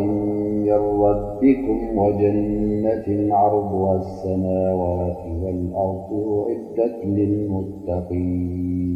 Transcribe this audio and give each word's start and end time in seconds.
من 0.67 0.73
ربكم 1.07 1.99
وجنة 1.99 3.09
عرضها 3.37 3.97
السماوات 3.97 5.19
والأرض 5.43 6.11
أعدت 6.53 6.97
للمتقين 7.05 8.96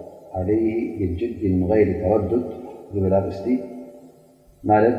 ዓይ 0.39 0.59
ግጅድን 0.99 1.55
ይሪ 1.71 1.89
ተረዱድ 2.01 2.43
ዝብል 2.93 3.13
ኣርእስቲ 3.19 3.45
ማለት 4.69 4.97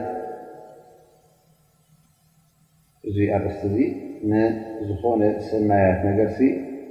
እዙ 3.09 3.17
ኣርእስቲ 3.37 3.63
እዙ 3.69 3.75
ንዝኾነ 4.81 5.23
ሰናያት 5.49 5.99
ነገርሲ 6.09 6.39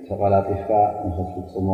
ተቐላጢፍካ 0.08 0.69
ንክፍፅሞ 1.07 1.68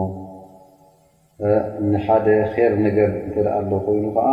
ንሓደ 1.92 2.28
ኸር 2.54 2.74
ነገር 2.88 3.10
እንትርኣ 3.26 3.54
ኣሎ 3.62 3.72
ኮይኑ 3.88 4.06
ከዓ 4.18 4.28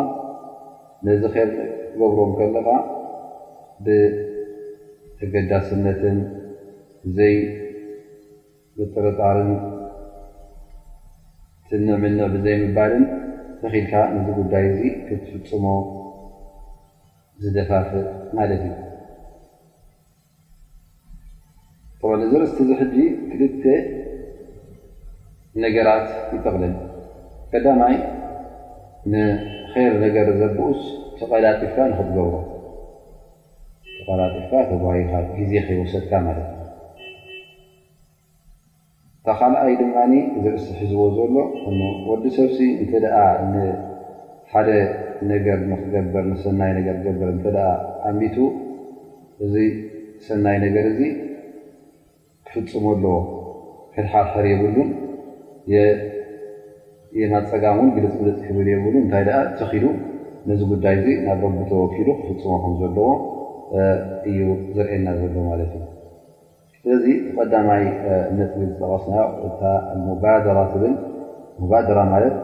ነዚ 1.06 1.22
ር 1.34 1.36
ገብሮም 1.98 2.30
ከለኻ 2.38 2.68
ብተገዳስነትን 3.84 6.18
ዘይ 7.18 7.34
ዝጥረጣርን 8.78 9.50
ትንምን 11.70 12.16
ብዘይምባልን 12.32 13.04
ተኺኢልካ 13.60 13.92
ነዚ 14.14 14.28
ጉዳይ 14.38 14.64
እዙ 14.70 14.80
ክትፍፅሞ 15.06 15.64
ዝደፋፍእ 17.42 18.06
ማለት 18.38 18.64
እዩ 18.66 18.74
ዚ 22.32 22.40
ርእስቲ 22.42 22.58
ዚ 22.70 22.76
ሕጂ 22.80 22.96
ትልተ 23.30 23.64
ነገራት 25.64 26.08
ይጠቕልን 26.34 26.74
ቀዳማይ 27.52 27.94
ንኸይር 29.14 29.94
ነገር 30.04 30.28
ዘብኡስ 30.42 30.80
ተቐላጢፍካ 31.20 31.76
ንክትገብሮ 31.92 32.18
ተቐላጢፍካ 33.96 34.52
ተቢኻ 34.72 35.12
ግዜ 35.38 35.52
ከይወሰድካ 35.68 36.12
ማለት 36.28 36.48
እዩ 36.58 36.63
እታ 39.24 39.32
ካልኣይ 39.40 39.74
ድማኒ 39.80 40.12
ዘርእሲ 40.44 40.64
ሕዝቦ 40.78 41.00
ዘሎ 41.16 41.34
ወዲ 42.08 42.24
ሰብሲ 42.38 42.58
እንተ 42.82 42.92
ደኣ 43.04 43.16
ንሓደ 43.52 44.68
ነገር 45.30 45.56
ንክገበር 45.70 46.24
ንሰናይ 46.32 46.72
ነገር 46.78 46.96
ክገበር 46.98 47.28
እተደ 47.36 47.56
ኣንቢቱ 48.08 48.36
እዚ 49.46 49.54
ሰናይ 50.26 50.56
ነገር 50.64 50.84
እዚ 50.90 51.00
ክፍፁመሎዎ 52.48 53.14
ክድሓኸር 53.94 54.46
የብሉን 54.52 54.90
የናፀጋም 57.20 57.78
እውን 57.80 57.90
ግልፅ 57.96 58.14
ብልፅ 58.20 58.38
ክብል 58.50 58.68
የብሉን 58.74 59.02
እንታይ 59.06 59.24
ደኣ 59.30 59.40
ዘኪሉ 59.62 59.84
ነዚ 60.52 60.60
ጉዳይ 60.74 60.96
እዚ 61.00 61.08
ናብ 61.30 61.42
ረቡተወኪሉ 61.48 62.08
ክፍፅሞ 62.20 62.52
ከም 62.66 62.76
ዘለዎ 62.84 63.10
እዩ 64.32 64.38
ዘርእየና 64.76 65.08
ዘሎ 65.24 65.34
ማለት 65.50 65.72
እዩ 65.80 65.84
ስለዚ 66.84 67.06
ቀዳማይ 67.36 67.84
ነት 68.38 68.50
ዝጠቀስና 68.62 69.14
እታ 69.48 69.60
ሙባደራትብን 70.06 70.94
ሙባደራ 71.60 71.98
ማለት 72.14 72.34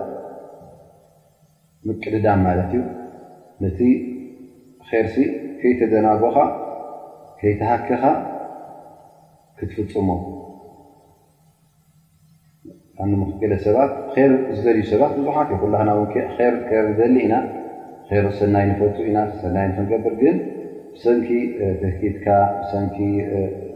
ምቅድዳን 1.88 2.40
ማለት 2.46 2.70
እዩ 2.78 2.80
ነቲ 3.64 3.80
ርሲ 5.06 5.16
ከይተዘናጎኻ 5.60 6.36
ከይተሃክኻ 7.40 8.02
ክትፍፅሞ 9.58 10.08
ኣንምክ 13.04 13.32
ገለ 13.42 13.54
ሰባት 13.66 13.92
ር 14.32 14.32
ዝዘልዩ 14.56 14.84
ሰባት 14.92 15.12
ብዙሓት 15.18 15.48
ዩ 15.54 15.58
ኩላክና 15.64 15.90
ው 16.00 16.04
ር 16.52 16.52
ር 16.84 16.86
ዘሊ 16.98 17.14
ኢና 17.26 17.34
ር 18.24 18.26
ሰናይ 18.38 18.64
ንፈቱ 18.70 18.96
ኢና 19.10 19.18
ሰናይ 19.42 19.66
ንክንገብር 19.72 20.14
ግን 20.22 20.36
ብሰንኪ 20.94 21.28
ትህቲትካ 21.82 22.26
ሰንኪ 22.70 22.96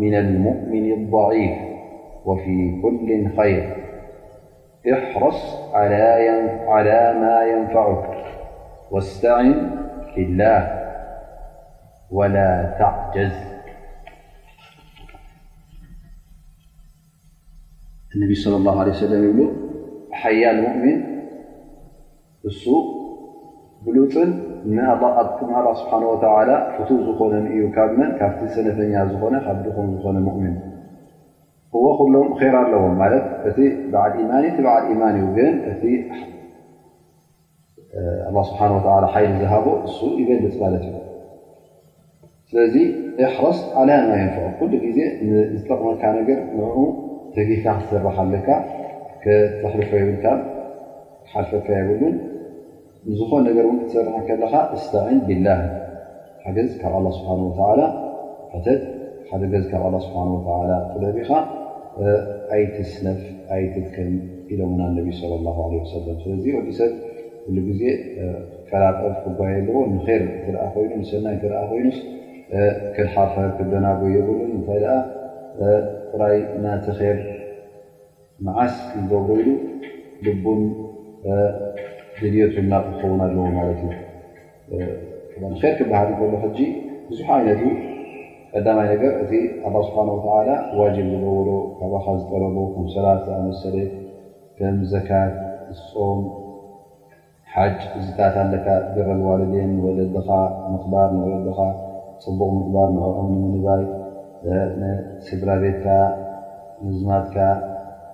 من 0.00 0.14
المؤمن 0.14 0.92
الضعيف 0.92 1.58
وفي 2.24 2.80
كل 2.82 3.36
خير 3.36 3.76
احرص 4.92 5.70
على 6.68 7.18
ما 7.20 7.44
ينفعك 7.44 8.24
واستعن 8.90 9.70
في 10.14 10.22
الله 10.22 10.90
ولا 12.10 12.76
تعجز 12.78 13.32
النبي 18.16 18.34
صلى 18.34 18.56
الله 18.56 18.80
عليه 18.80 18.90
وسلمي 18.92 19.50
حيا 20.12 20.50
المؤمن 20.50 21.10
سو 22.50 22.76
بلو 23.86 24.08
ስብሓ 24.60 25.58
ወ 26.10 26.16
ፍቱ 26.76 26.88
ዝኮነእዩ 27.06 27.62
ካብመን 27.76 28.10
ካብቲ 28.18 28.40
ሰነተኛ 28.54 28.94
ዝኮነ 29.10 29.34
ካ 29.46 29.48
ድኹን 29.64 29.86
ዝኮነ 29.94 30.16
ؤምን 30.36 30.54
እዎ 31.76 31.84
ኩሎም 31.98 32.28
ራ 32.54 32.56
ኣለዎ 32.64 32.82
ማ 33.00 33.06
እ 33.48 33.66
ዓል 34.74 34.88
ማን 35.02 35.14
እዩ 35.18 35.26
ግን 35.38 35.52
ስብሓ 38.48 38.84
ሓይሊ 39.14 39.30
ዝሃቦ 39.42 39.66
እሱ 39.88 39.98
ይበልፅ 40.20 40.54
ማለት 40.64 40.84
እዩ 40.90 40.96
ስለዚ 42.50 42.74
እሕረስ 43.22 43.58
ዓለ 43.80 43.88
ይን 44.20 44.30
ኩሉ 44.58 44.72
ግዜ 44.86 44.98
ዝጠቕመካ 45.58 46.02
ነገር 46.18 46.38
ን 46.82 46.86
ተጊታ 47.34 47.66
ሰረካ 47.90 48.16
ለካ 48.34 48.48
ተሕሪፈ 49.62 49.90
የብል 50.00 50.38
ሓልፈ 51.32 51.50
የብሉን 51.80 52.14
ንዝኾን 53.08 53.42
ነገር 53.48 53.64
እውን 53.66 53.76
ክትሰርሐ 53.82 54.14
ከለኻ 54.28 54.54
እስተዕን 54.76 55.18
ብላህ 55.28 55.60
ሓገዝ 56.44 56.70
ካብ 56.82 56.92
ኣላ 56.98 57.06
ስብሓን 57.18 57.40
ወተላ 57.46 57.80
ፈተት 58.52 58.82
ሓደገዝ 59.30 59.64
ካብ 59.72 59.82
ኣላ 59.88 59.96
ስብሓ 60.06 60.20
ወተላ 60.32 60.72
ክደቢኻ 60.92 61.30
ኣይቲስለፍ 62.54 63.20
ኣይትከም 63.54 64.10
ኢሎምና 64.54 64.80
ነቢ 64.98 65.08
ለ 65.30 65.32
ላ 65.46 65.54
ለ 65.72 65.74
ወሰለም 65.82 66.18
ስለዚ 66.24 66.44
ወዲ 66.58 66.68
ሰብ 66.80 66.92
ሁሉ 67.46 67.56
ግዜ 67.68 67.82
ቀራቅፍ 68.68 69.14
ክጉባዩ 69.22 69.52
ኣለዎ 69.60 69.76
ንር 69.94 70.22
ትረኣ 70.44 70.62
ኮይኑ 70.74 70.90
ንሰናይ 71.02 71.36
ትርኣ 71.42 71.60
ኮይኑ 71.70 71.88
ክልሓፈር 72.94 73.50
ክደናጎ 73.58 74.00
የብሉ 74.16 74.38
እንታይ 74.58 74.80
ደኣ 75.58 75.72
ጥራይ 76.10 76.36
ናተ 76.64 76.86
ር 77.00 77.18
መዓስ 78.46 78.74
ዝዘጎይሉ 78.94 79.48
ልቡም 80.26 80.60
ግልየቱናክኸውን 82.20 83.20
ኣለዎ 83.26 83.44
ማለት 83.58 83.80
እዩ 83.90 84.80
ንክል 85.52 85.72
ክባሃል 85.78 86.08
እይከሎ 86.10 86.32
ሕጂ 86.44 86.58
ብዙሕ 87.08 87.28
ዓይነት 87.36 87.62
ቀዳማይ 88.54 88.86
ነገር 88.94 89.12
እቲ 89.22 89.32
ኣላ 89.66 89.74
ስብሓንተላ 89.88 90.48
ዋጅብ 90.80 91.06
ዝገብሮ 91.12 91.50
ካብኻ 91.78 92.06
ዝጠረቡ 92.20 92.56
ምሰላት 92.86 93.24
ኣመሰለ 93.36 93.76
ከም 94.58 94.76
ዘካት 94.92 95.34
ንሶም 95.68 96.20
ሓጅ 97.52 97.78
ዝታታለካ 98.06 98.66
ገረል 98.96 99.20
ዋልዴን 99.28 99.70
ንበለኻ 99.76 100.28
ምክባር 100.72 101.08
ንወለድካ 101.18 101.60
ፅቡቕ 102.24 102.50
ምግባር 102.58 102.88
ንኣቅምንምንባይስድራ 102.96 103.78
ቤትካ 105.62 105.86
ንዝናትካ 106.86 107.36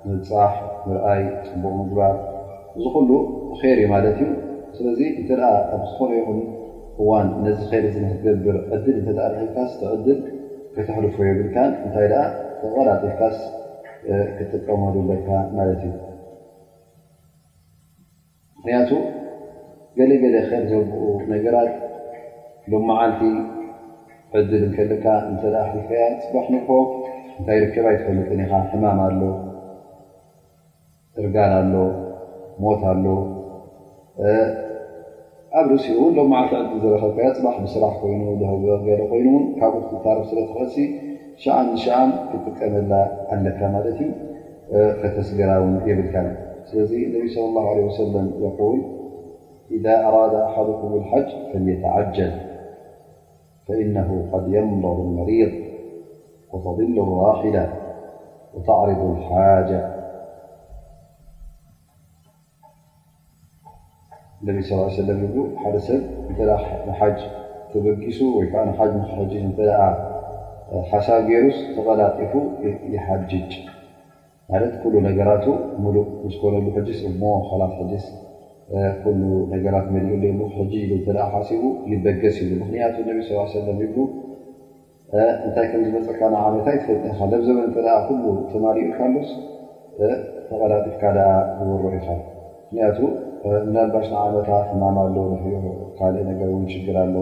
ንርፃሕ 0.07 0.53
ንርኣይ 0.91 1.23
ፅቡቕ 1.49 1.73
ምግባር 1.81 2.15
እዚ 2.77 2.85
ኩሉ 2.95 3.11
ር 3.61 3.69
እዩ 3.77 3.83
ማለት 3.93 4.17
እዩ 4.23 4.31
ስለዚ 4.77 5.01
እንተ 5.19 5.29
ደ 5.39 5.43
ኣብ 5.49 5.69
ዝኽሪኦኹም 5.91 6.39
እዋን 7.01 7.27
ነዚ 7.45 7.61
ይር 7.83 7.95
ነትገብር 8.05 8.57
ዕድል 8.75 8.97
እተ 9.09 9.19
ሕልካስ 9.37 9.71
ተዕድል 9.81 10.19
ክተሕልፈዮ 10.75 11.31
ብልካን 11.39 11.71
እንታይ 11.85 12.07
ደ 12.13 12.17
ተቐላጢልካስ 12.61 13.37
ክጥቀመሉ 14.39 14.95
ለካ 15.11 15.29
ማለት 15.59 15.81
እዩ 15.89 15.93
ምክንያቱ 18.59 18.91
ገለገለ 19.99 20.37
ኸይር 20.49 20.65
ዘብኡ 20.73 21.01
ነገራት 21.33 21.73
ሎመዓልቲ 22.73 23.21
ዕድል 24.41 24.65
ንከልካ 24.71 25.07
እንተ 25.31 25.43
ኣሕልፈያ 25.65 26.03
ፅባኽ 26.25 26.47
ንኽ 26.57 26.69
እንታይ 27.39 27.59
ርከባ 27.65 27.87
ይትፈልጥኒ 27.95 28.41
ኢኻ 28.49 28.53
ሕማም 28.73 29.01
ኣሎ 29.07 29.21
እርጋን 31.23 31.53
ኣሎ 31.61 31.75
ሞት 32.63 32.83
ኣሎ 32.93 33.05
قبرن 34.17 36.13
لومعح 36.17 36.49
بصراح 37.63 38.05
ينونقينون 38.05 39.43
رص 40.19 40.75
ش 41.45 41.45
شم 41.85 42.11
لكملتي 42.53 44.09
فتسر 45.01 45.41
يبالكام 45.87 46.27
النبي 46.73 47.29
صلى 47.35 47.45
الله 47.51 47.71
عليه 47.71 47.85
وسلم 47.85 48.33
يقول 48.41 48.81
إذا 49.71 50.05
أراد 50.07 50.35
أحدكم 50.35 50.95
الحج 50.95 51.31
فليتعجل 51.53 52.33
فإنه 53.69 54.29
قد 54.33 54.49
يمضر 54.49 54.93
المريض 54.93 55.53
وتضل 56.53 56.99
الراحلة 57.01 57.73
وتعرض 58.55 59.17
الحاجة 59.17 60.06
ነብ 64.47 64.57
ስላ 64.69 64.81
ሰለም 65.03 65.19
ይብሉ 65.25 65.39
ሓደ 65.61 65.77
ሰብ 65.87 66.01
እንሓጅ 66.85 67.19
ተበጊሱ 67.71 68.19
ወይከዓ 68.39 68.63
ንሓ 68.69 68.79
ም 68.97 69.05
ሕጂ 69.17 69.33
እተ 69.49 69.59
ሓሳ 70.91 71.07
ገይሩስ 71.29 71.59
ተቐላጢፉ 71.75 72.33
ይሓጅጅ 72.95 73.51
ማለት 74.53 74.73
ኩሉ 74.83 74.95
ነገራቱ 75.09 75.45
ሙሉእ 75.85 76.07
ዝኮነሉ 76.33 76.67
ሕድስ 76.77 77.01
እሞ 77.11 77.23
ላት 77.61 77.73
ሕድስ 77.81 78.05
ኩሉ 79.05 79.23
ነገራት 79.55 79.87
መዲኡ 79.95 80.15
ም 80.41 80.49
ሕጂ 80.57 80.75
ተ 81.07 81.29
ሓሲቡ 81.35 81.63
ይበገስ 81.93 82.37
ይብ 82.43 82.51
ምክንያቱ 82.63 82.95
ነብ 83.09 83.19
ስ 83.29 83.45
ሰለም 83.57 83.81
ይብሉ 83.85 83.99
እንታይ 85.47 85.67
ከም 85.73 85.83
ዝመፀካ 85.89 86.21
ዓመታ 86.49 86.67
ይፈጥ 86.79 87.03
ካ 87.19 87.31
ብ 87.31 87.43
ዘበ 87.47 87.59
እተ 87.71 87.77
ተማሪኡ 88.53 88.87
ካሎስ 88.99 89.31
ተቐዳጢፍካ 90.49 91.03
ዳ 91.17 91.23
ዝበርሑ 91.67 91.93
ኢኻል 92.01 92.21
ምክንያቱ 92.63 92.99
ናልባሽ 93.75 94.07
ናዓመታ 94.13 94.51
ሕማም 94.69 94.97
ሉ 95.15 95.25
ረዮ 95.33 95.65
ካልእ 95.99 96.25
ነገር 96.31 96.49
እውን 96.53 96.65
ሽግር 96.73 96.97
ኣሎ 97.03 97.17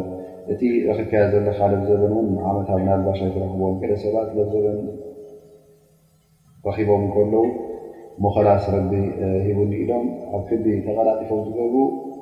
እቲ 0.52 0.60
ረክ 0.88 1.00
ከየ 1.10 1.24
ዘለካ 1.32 1.58
ለ 1.72 1.80
ዘበን 1.88 2.12
ውን 2.18 2.28
ዓመታ 2.50 2.68
ናልባሽ 2.88 3.18
ዝረክብዎ 3.34 3.64
ገለ 3.82 3.92
ሰባት 4.04 4.28
ዘበን 4.36 4.78
ረኪቦም 6.66 7.04
ከለዉ 7.14 7.44
ሞኸላስ 8.24 8.64
ረቢ 8.74 8.92
ሂቡኒኢሎም 9.46 10.06
ኣብ 10.36 10.42
ክቢ 10.50 10.64
ተቐላጢፎም 10.86 11.40
ዝገብሩ 11.46 11.74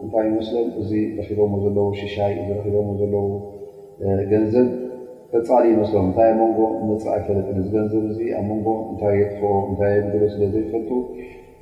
እንታይ 0.05 0.25
ይመስሎም 0.31 0.69
እዚ 0.83 0.91
ረቦም 1.29 1.55
ዘለው 1.65 1.89
ሽሻይ 2.01 2.35
ቦም 2.75 2.89
ዘለው 3.01 3.27
ገንዘብ 4.33 4.69
በፃሊ 5.35 5.65
ይመስሎም 5.75 6.07
እንታይ 6.09 6.31
ኣብ 6.33 6.37
መንጎ 6.41 6.59
መፅእ 6.89 7.11
ኣይፈለጥ 7.17 7.47
እዚገንዘብ 7.63 8.05
ኣብ 8.39 8.45
መንጎ 8.51 8.69
እታይ 8.95 9.15
የ 9.23 9.29
እታይ 9.75 9.95
ሎ 10.23 10.25
ስለዘይትፈልጡ 10.35 10.91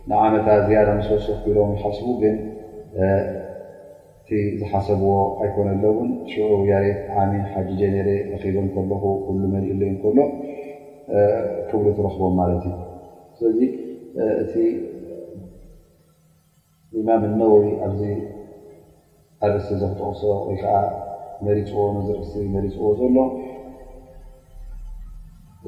ንዓመታ 0.09 0.47
ዝያዳ 0.67 0.89
ንሰሰክ 0.99 1.39
ቢሮም 1.45 1.71
ዝሓስቡ 1.79 2.09
ግን 2.23 2.37
እቲ 4.21 4.29
ዝሓሰብዎ 4.61 5.11
ኣይኮነሎውን 5.45 6.11
ሽዑ 6.33 6.51
ያሬት 6.71 7.01
ዓኒ 7.23 7.33
ሓጂጀ 7.53 7.83
ነረ 7.95 8.09
ረኪቦም 8.33 8.67
ከለኹ 8.75 9.03
ኩሉ 9.25 9.43
መሪኢ 9.55 9.75
ሎዩ 9.81 9.95
ከሎ 10.03 10.19
ክብሉ 11.69 11.87
ትረኽቦም 11.99 12.35
ማለት 12.41 12.63
እዩ 12.71 12.77
ስለዚ 13.39 13.59
እቲ 14.43 14.53
ኢማም 17.01 17.25
ነወዊ 17.41 17.67
ኣብዚ 17.87 18.01
ኣርእስቲ 19.47 19.73
ዘክተቕሶ 19.83 20.23
ወይ 20.47 20.57
ከዓ 20.63 20.77
መሪፅዎ 21.47 21.83
ንርእሲ 21.97 22.33
መሪፅዎ 22.57 22.89
ዘሎ 23.01 23.17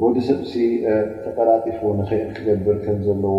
ወዲ 0.02 0.16
ሰብ 0.30 0.40
ሲ 0.52 0.54
ተቀላጢፉ 1.26 1.80
ንክእል 2.00 2.24
ክገብር 2.36 2.76
ከም 2.84 2.98
ዘለዎ 3.06 3.38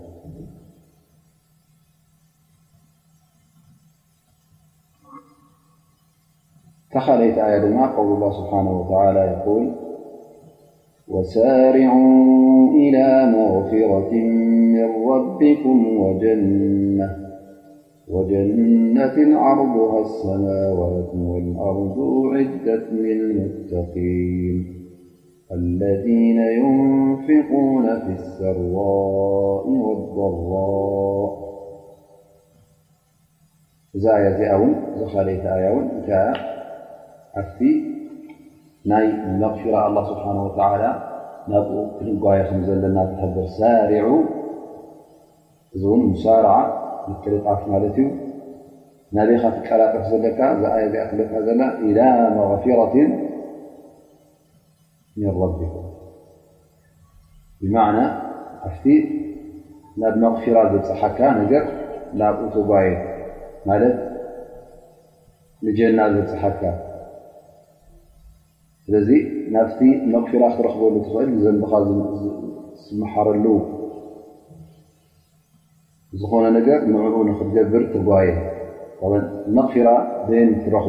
خليت 6.99 7.37
آيلما 7.37 7.87
قول 7.95 8.07
الله 8.15 8.31
سبحانه 8.31 8.79
وتعالى 8.79 9.19
يقول 9.19 9.71
وسارعوا 11.07 12.69
إلى 12.71 13.25
مغفرة 13.35 14.13
من 14.13 15.09
ربكم 15.09 15.87
وجنة 18.09 19.13
العرض 19.17 19.77
ها 19.79 20.01
السماوات 20.01 21.15
والأرض 21.15 21.99
أعدت 22.25 22.93
من 22.93 23.11
المتقين 23.11 24.81
الذين 25.51 26.37
ينفقون 26.39 27.99
في 27.99 28.11
الثرواء 28.11 29.67
والضراء 29.67 31.51
خليي 35.13 35.41
ኣብቲ 37.39 37.59
ናይ 38.91 39.05
መغፊራ 39.41 39.75
ስብሓ 40.11 40.25
ናብኡ 41.51 41.75
ክንጓየ 41.97 42.39
ዘለና 42.67 42.97
ተብር 43.19 43.45
ሳርዑ 43.59 44.07
እዚ 45.75 45.83
ን 45.99 46.03
ሳርዓ 46.23 46.49
ንክልቃፍ 47.09 47.61
ማለት 47.71 47.95
እዩ 48.01 48.07
ናበኻ 49.15 49.43
ትቀላቀፍ 49.55 50.03
ዘለካ 50.11 50.39
ኣየ 50.77 50.85
ኣ 51.03 51.05
ክልካ 51.11 51.33
ዘ 51.47 51.49
إላ 51.87 51.99
መغፊራት 52.37 52.93
ምን 55.17 55.27
ረቢኮም 55.41 55.87
ብማና 57.63 57.97
ኣብቲ 58.69 58.83
ናብ 60.01 60.13
መغፊራ 60.25 60.57
ዘፅሓካ 60.75 61.19
ነር 61.39 61.65
ናብ 62.21 62.37
ትጓየ 62.53 62.87
ማለት 63.69 63.97
ንጀና 65.65 65.99
ዘፅሓካ 66.15 66.61
ስ 68.85 69.15
ናብቲ 69.53 69.81
غራ 70.41 70.45
ክትረክበሉ 70.53 70.95
እል 71.23 71.31
ዘንኻ 71.41 71.71
ዝሓረሉ 72.97 73.45
ዝኾነ 76.21 76.43
ነ 76.55 76.57
ጀብር 77.55 77.83
ተየ 77.91 78.31
غ 79.09 79.11
ትረኽ 80.63 80.87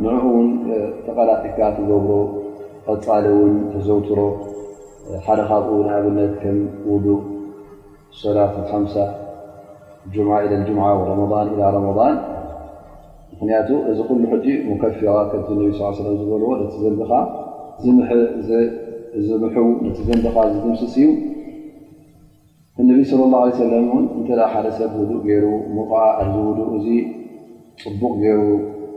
ንኡ 0.06 0.24
ውን 0.34 0.48
ተቐላጥካ 1.06 1.58
ትገብሮ 1.76 2.12
ቐፃሊ 2.88 3.26
ውን 3.40 3.54
ተዘውትሮ 3.74 4.20
ሓደካብኡ 5.26 5.78
ንኣብነት 5.88 6.34
ከም 6.42 6.58
ው 6.92 6.96
ሰላ 8.20 8.38
ኢ 10.16 10.20
ሙዓ 10.20 10.38
ረضን 10.44 11.64
ረضን 11.76 11.88
ምክንያቱ 13.32 13.70
እዚ 13.92 13.98
ኩሉ 14.10 14.22
ሕጂ 14.34 14.46
ሙከፍራ 14.70 15.10
ከቲ 15.32 15.48
ነ 15.58 15.62
ዝበልዎ 16.20 16.48
ነቲ 16.62 16.74
ዘንኻ 17.84 18.12
ዝዝምው 18.46 19.68
ነቲ 19.84 19.98
ዘንድኻ 20.10 20.36
ዝትምስስ 20.54 20.84
እዩ 21.02 21.08
እነብ 22.82 23.00
صለى 23.12 23.26
ላه 23.34 24.02
እ 24.22 24.54
ሓደ 24.54 24.68
ሰብ 24.80 24.92
ውዱእ 25.02 25.22
ገይሩ 25.28 25.46
ሙቕዓ 25.76 26.00
ኣዚ 26.22 26.34
ውእ 26.48 26.60
እዚ 26.78 26.88
ፅቡቕ 27.84 28.14
ገይሩ 28.24 28.42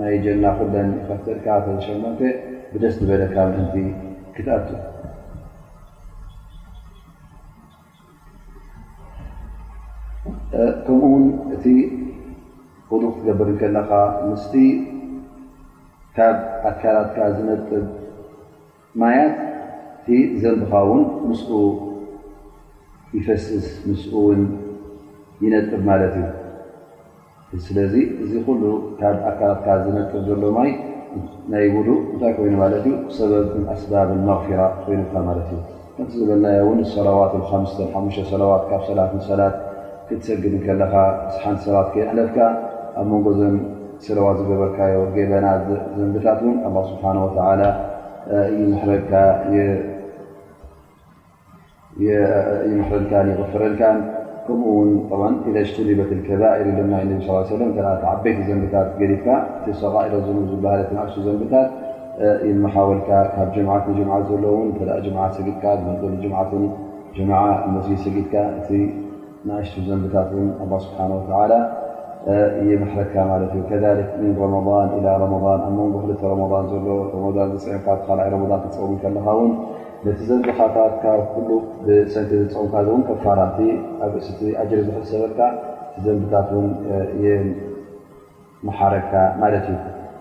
ናይ 0.00 0.16
ጀላ 0.24 0.44
ኩለን 0.58 0.88
ተርካሸ 1.26 1.94
ብደስ 2.72 2.94
ዝበለካ 3.02 3.34
እንቲ 3.60 3.74
ክተኣቱ 4.34 4.68
ከምኡ 10.86 10.98
ውን 11.12 11.24
እቲ 11.56 11.64
ክሉቅ 12.88 13.14
ትገብር 13.18 13.50
ከለካ 13.60 13.90
ምስቲ 14.30 14.54
ካብ 16.16 16.36
ኣካላትካ 16.70 17.18
ዝነጥብ 17.36 17.84
ማያት 19.02 19.36
እቲ 20.00 20.08
ዘንብኻ 20.42 20.72
ውን 20.90 21.02
ምስኡ 21.28 21.50
ይፈስስ 23.16 23.66
ምስኡ 23.88 24.12
ውን 24.28 24.42
ይነጥብ 25.44 25.80
ማለት 25.90 26.14
እዩ 26.20 26.24
ስለዚ 27.64 27.94
እዚ 28.22 28.32
ኩሉ 28.46 28.62
ካ 28.96 29.00
ኣካትካ 29.30 29.66
ዝነጥብ 29.84 30.18
ዘሎማይ 30.28 30.70
ናይ 31.52 31.64
ቡዱ 31.74 31.88
እንታይ 32.12 32.32
ኮይኑ 32.38 32.54
ማለት 32.62 32.84
እዩ 32.88 32.94
ሰበብ 33.18 33.48
ኣስባብን 33.74 34.20
መغፊራ 34.30 34.60
ኮይኑካ 34.84 35.12
ማት 35.26 35.38
እዩ 35.42 35.52
እቲ 36.00 36.10
ዝበለና 36.20 36.46
ን 36.78 36.80
ሰላዋትሰዋት 36.94 38.62
ካብ 38.72 38.82
ሰላት 38.90 39.12
ሰላት 39.30 39.54
ክትሰግድ 40.10 40.54
ከለካ 40.66 40.94
ሓንቲ 41.44 41.60
ሰባት 41.68 41.88
ከይሕለትካ 41.94 42.38
ኣብ 43.00 43.06
መንጎዞ 43.12 43.40
ሰለዋት 44.08 44.36
ዝገበርካዮ 44.42 44.96
ገበና 45.16 45.46
ዘንብታት 45.96 46.38
ን 46.50 46.52
ስብሓ 46.90 47.04
እዩመሕረልካን 48.30 49.46
ይغፍረልካ 53.32 53.82
ك 54.48 54.50
ل 54.50 54.54
ዘ 54.64 55.62
ሰ 55.72 56.32
እ 78.90 78.90
ዘ 78.90 79.50
እ 79.50 79.76
ነቲ 80.06 80.18
ዘንብኻታት 80.28 80.98
ሰንኪ 82.14 82.32
ፅምካ 82.52 82.74
ከፋራ 83.06 83.38
ኣብ 84.06 84.12
እስቲ 84.20 84.40
ር 84.80 84.82
ዝሰበካ 84.88 85.38
ዘንብታት 86.04 86.48
መሓረካ 88.66 89.12
ማት 89.40 89.54
እዩ 89.60 89.76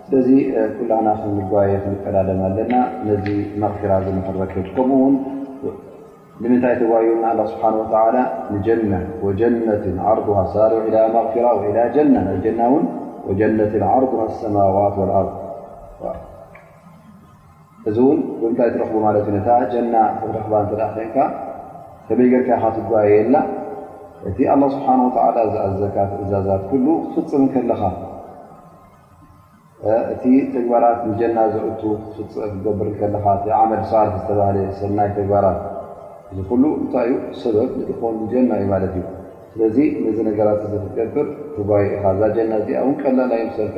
ስለዚ 0.08 0.30
ኩላና 0.78 1.08
ጓየ 1.52 1.74
ክቀዳለ 1.84 2.30
ኣለና 2.48 2.74
ዚ 3.26 3.36
መغራ 3.64 3.92
ዝምክብ 4.06 4.38
ከኡ 4.54 4.78
ንምንታይ 6.42 6.76
ተዋዩና 6.82 7.24
ስብሓ 7.52 8.04
ንጀ 8.54 8.68
ጀት 9.42 9.86
ዓር 10.14 10.18
ሳ 10.56 10.62
غራ 10.76 10.96
ና 12.16 12.16
ና 12.16 12.66
ጀነት 13.42 13.74
ዓር 13.98 14.04
ሰማዋት 14.42 14.98
ርض 15.22 15.30
እዚ 17.90 17.98
እውን 18.06 18.20
ብንታይ 18.40 18.70
ትረኽቡ 18.74 18.96
ማለት 19.08 19.26
እዩ 19.30 19.34
ነታ 19.36 19.50
ጀና 19.72 19.96
ረኽባ 20.36 20.54
እንተደ 20.64 20.82
ኮይንካ 20.96 21.18
ከበይገልካይካ 22.08 22.64
ትጉባየ 22.78 23.10
የላ 23.20 23.36
እቲ 24.30 24.38
ኣላ 24.54 24.62
ስብሓን 24.76 25.00
ወላ 25.18 25.38
ዛኣዘካት 25.54 26.12
እዛዛት 26.24 26.64
ኩሉ 26.70 26.86
ክትፍፅብ 27.12 27.44
ከለኻ 27.54 27.82
እቲ 30.14 30.24
ተግባራት 30.56 31.00
ንጀና 31.10 31.38
ዘእቱ 31.54 31.82
ክትፍፅ 32.16 32.36
ክገብር 32.54 32.90
ከለካ 33.00 33.26
ዓመድ 33.62 33.84
ሳርፍ 33.92 34.14
ዝተባህለ 34.22 34.58
ሰናይ 34.80 35.10
ተግባራት 35.20 35.62
እዚ 36.32 36.40
ኩሉ 36.50 36.64
እንታይእዩ 36.82 37.16
ሰበብ 37.44 37.70
ንጥኮኑ 37.82 38.16
ጀና 38.34 38.50
እዩ 38.62 38.66
ማለት 38.74 38.94
እዩ 38.98 39.04
ስለዚ 39.54 39.78
ነዚ 40.06 40.18
ነገራት 40.30 40.62
ተገብር 40.86 41.28
ትጉባዩ 41.54 41.86
ኢኻ 41.96 42.04
እዛ 42.18 42.24
ጀና 42.38 42.52
እዚኣውን 42.64 42.96
ቀላላ 43.04 43.32
ዮ 43.44 43.48
ሰርካ 43.62 43.78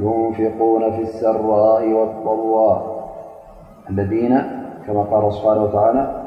ينفقون 0.00 0.90
في 0.96 1.00
السراء 1.02 1.82
ولءلذين 3.88 4.42
كما 4.86 5.02
قال 5.02 5.32
سبحانه 5.32 5.62
وتعالى 5.62 6.22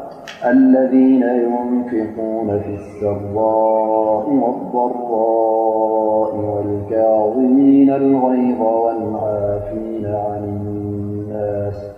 الذين 0.46 1.24
ينفقون 1.24 2.60
في 2.60 2.74
السراء 2.76 4.30
والضراء 4.30 6.36
والكاظمين 6.36 7.90
الغيظ 7.90 8.62
والمعافين 8.62 10.06
عن 10.06 10.44
الناس 10.44 11.92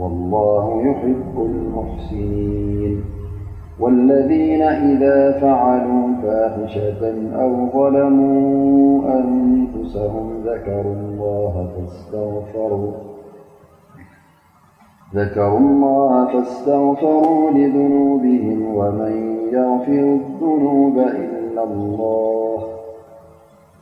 والله 0.00 0.82
يحب 0.90 1.34
المحسنين 1.38 3.19
والذين 3.80 4.62
إذا 4.62 5.38
فعلوا 5.40 6.08
فاهشةا 6.22 7.32
أو 7.36 7.66
ظلموا 7.72 9.02
أنفسهم 9.18 10.30
ذكروا 10.44 10.98
الله 15.58 16.28
فاستغفروا 16.34 17.50
لذنوبهم 17.50 18.76
ومن 18.76 19.36
يغفروا 19.52 20.16
الذنوب 20.18 20.98
إلا 20.98 21.64
الله 21.64 22.62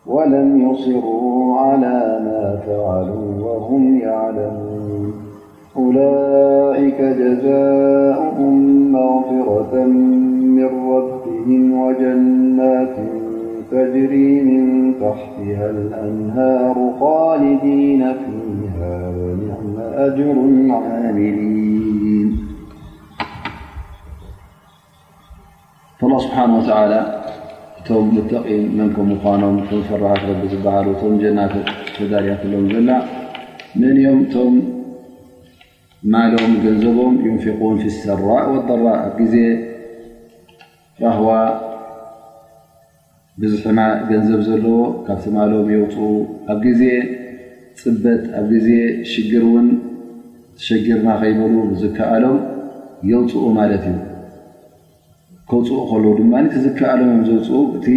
ولم 0.06 0.70
يصروا 0.70 1.58
على 1.60 2.20
ما 2.24 2.60
فعلوا 2.66 3.44
وهم 3.46 3.98
يعلمون 3.98 4.97
أولئك 5.76 6.98
جزاؤهم 7.00 8.58
مغفرة 8.92 9.84
من 10.56 10.64
ربهم 10.90 11.78
وجنات 11.80 12.94
تجري 13.70 14.40
من 14.42 14.94
تحتها 15.00 15.70
الأنهار 15.70 16.92
خالدين 17.00 18.00
فيها 18.12 19.08
ونعم 19.16 19.78
أجر 19.94 20.34
عاملين 20.72 22.36
فالله 25.98 26.18
سبحانه 26.18 26.58
وتعالى 26.58 27.20
تم 27.84 28.08
متقي 28.16 28.60
منكم 28.60 29.12
مقانم 29.12 29.60
تم 29.70 29.80
فرحرببعال 29.82 30.86
تم 31.00 31.18
جنات 31.18 31.52
فذال 31.98 32.36
كلهم 32.42 32.68
جنا 32.68 33.02
من 33.76 33.96
يم 34.06 34.24
تم 34.34 34.77
ማሎም 36.12 36.52
ገንዘቦም 36.64 37.14
ዩንፊقን 37.26 37.76
ፊ 37.82 37.92
ሰራእ 38.00 38.44
ወደራ 38.54 38.84
ኣብ 39.06 39.14
ጊዜ 39.20 39.34
ራህዋ 41.04 41.28
ብዙሕና 43.42 43.80
ገንዘብ 44.10 44.40
ዘለዎ 44.48 44.76
ካብቲ 45.06 45.24
ማሎም 45.36 45.66
የውፅኡ 45.74 46.06
ኣብ 46.52 46.58
ጊዜ 46.66 46.82
ፅበት 47.80 48.22
ኣብ 48.40 48.46
ግዜ 48.52 48.68
ሽግር 49.12 49.42
እውን 49.48 49.66
ዝሸጊርና 50.60 51.08
ከይበሉ 51.22 51.54
ዝከኣሎም 51.80 52.38
የውፅኡ 53.10 53.42
ማለት 53.58 53.84
እዩ 53.90 53.98
ከውፅኡ 55.50 55.78
ከለዉ 55.90 56.12
ድማቲ 56.20 56.54
ዝከኣሎም 56.66 57.10
እ 57.18 57.40
ዘውፅ 57.48 57.74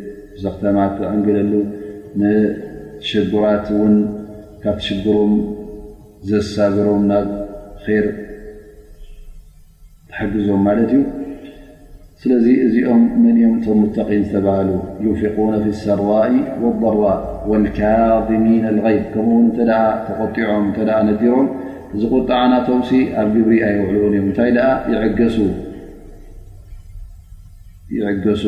ተዕንግሉ 0.39 1.51
ሽጉራት 3.09 3.67
ካብ 4.63 4.77
ሽግሮም 4.87 5.31
ዘሳዝሮም 6.29 7.01
ናብ 7.11 7.27
ር 8.03 8.05
ተሓግዞም 10.09 10.61
ማለት 10.67 10.91
እዩ 10.97 11.03
ስለዚ 12.23 12.47
እዚኦም 12.65 13.01
ምን 13.21 13.37
እም 13.47 13.53
እም 13.73 13.79
قን 13.95 14.19
ዝተባሃሉ 14.25 14.69
يفق 15.05 15.37
ف 15.61 15.63
اሰራء 15.73 16.31
والضራ 16.63 17.01
الካذሚ 17.59 18.45
لغيب 18.77 19.03
ከው 19.13 19.29
ተቆዖም 20.07 20.65
ነዲሮም 21.09 21.47
ዝقጣዓ 22.01 22.41
ናቶም 22.51 22.81
ኣብ 23.21 23.27
جብሪ 23.35 23.51
ኣየውዕልዎን 23.67 24.13
እ 24.19 24.21
እታይ 24.29 24.51
ይገሱ 27.95 28.45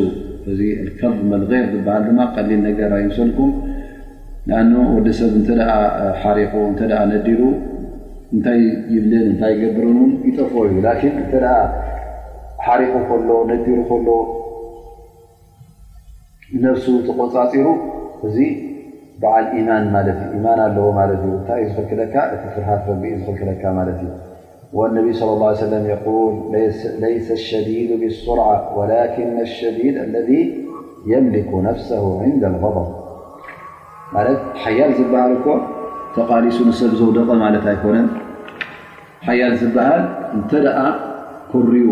እዚ 0.52 0.62
ከብ 1.00 1.16
መልغይር 1.32 1.66
ዝበሃል 1.74 2.04
ድማ 2.08 2.20
ቀሊል 2.36 2.62
ነገር 2.70 2.92
ይሰልኩም 3.06 3.52
ንኣን 4.50 4.72
ወዲ 4.96 5.08
ሰብ 5.20 5.34
እተ 5.42 5.48
ሓሪቁ 6.22 6.54
እተ 6.72 6.80
ነዲሩ 7.12 7.42
እንታይ 8.36 8.60
ይብለን 8.94 9.24
እንታይ 9.30 9.54
ገብረን 9.62 9.96
ን 10.08 10.12
ይጠፍ 10.28 10.52
እዩ 10.66 10.76
ላን 10.86 11.02
እንተ 11.22 11.34
ሓሪቁ 12.66 12.94
ከሎ 13.10 13.30
ነዲሩ 13.52 13.78
ከሎ 13.92 14.10
ነፍሱ 16.66 16.86
ተቆፃፂሩ 17.08 17.68
እዚ 18.28 18.38
በዓል 19.24 19.46
ኢማን 19.62 19.86
ማለት 19.96 20.20
እዩ 20.26 20.30
ኢማን 20.40 20.60
ኣለዎ 20.68 20.86
ማለት 21.00 21.20
እዩ 21.26 21.32
እንታይ 21.40 21.62
እዩ 21.64 21.70
ዝፈልክለካ 21.72 22.16
እቲ 22.36 22.44
ፍርሃት 22.56 22.84
ረቢ 22.92 23.04
እ 23.16 23.18
ዝፈልክለካ 23.20 23.64
ማለት 23.80 23.98
እዩ 24.06 24.12
والنبي 24.74 25.14
صلى 25.14 25.34
الله 25.34 25.50
ع 25.50 25.54
س 25.64 25.66
يقول 25.96 26.34
ليس 27.06 27.28
الشديد 27.40 27.90
بلسرعة 28.02 28.60
ولك 28.78 29.16
الشديد 29.48 29.96
الذي 30.06 30.42
يملك 31.14 31.50
نفسه 31.70 32.04
عند 32.26 32.44
الغضب 32.52 32.88
حያል 34.64 34.92
ዝبሃል 34.98 35.32
እኮ 35.38 35.46
ተقሊሱ 36.18 36.58
ሰብ 36.80 36.92
ው 37.08 37.10
ደቐ 37.18 37.30
ት 37.64 37.66
ኣይኮነ 37.72 37.96
ያል 39.42 39.54
ዝበሃል 39.62 40.04
እተ 40.40 40.52
قርዩ 41.54 41.88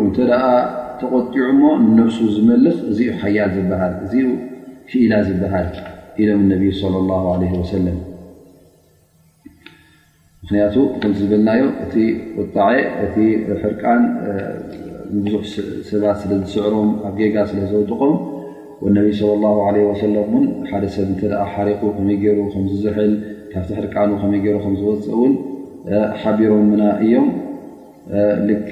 ተቆطዑ 1.01 1.47
ነفس 2.01 2.17
ዝመልስ 2.35 2.77
እኡ 2.91 2.99
حያል 3.23 3.51
ዝሃል 3.57 3.93
እኡ 4.05 4.25
ኢላ 5.03 5.13
ዝበሃል 5.27 5.67
ሎም 6.27 6.39
الن 6.47 6.63
صلى 6.81 6.97
الله 7.03 7.23
عليه 7.33 7.53
وسلم 7.61 7.97
ክቱ 10.53 10.75
ከ 11.01 11.09
ዝብልናዮ 11.17 11.63
እቲ 11.83 11.93
ውጣዐ 12.39 12.71
እቲ 13.03 13.15
ሕርቃን 13.61 14.01
ብዙሕ 15.25 15.43
ሰባት 15.89 16.17
ስለ 16.21 16.31
ዝስዕሮም 16.41 16.89
ኣብ 17.07 17.13
ጌጋ 17.19 17.35
ስለዘወድቆም 17.51 18.13
ነብ 18.95 19.07
ለ 19.19 19.35
ላ 19.43 19.53
ለ 19.75 19.85
ሰለም 20.01 20.33
ሓደ 20.69 20.83
ሰብ 20.95 21.09
ሓሪቁ 21.53 21.81
ከመይ 21.97 22.17
ገይሩ 22.23 22.39
ከዝዝሕል 22.55 23.11
ካብቲ 23.53 23.69
ሕርቃኑ 23.79 24.09
ከመይ 24.23 24.41
ገሩ 24.45 24.57
ዝወፅእውን 24.81 25.33
ሓቢሮም 26.21 26.67
ና 26.81 26.89
እዮም 27.05 27.29
ልክ 28.49 28.67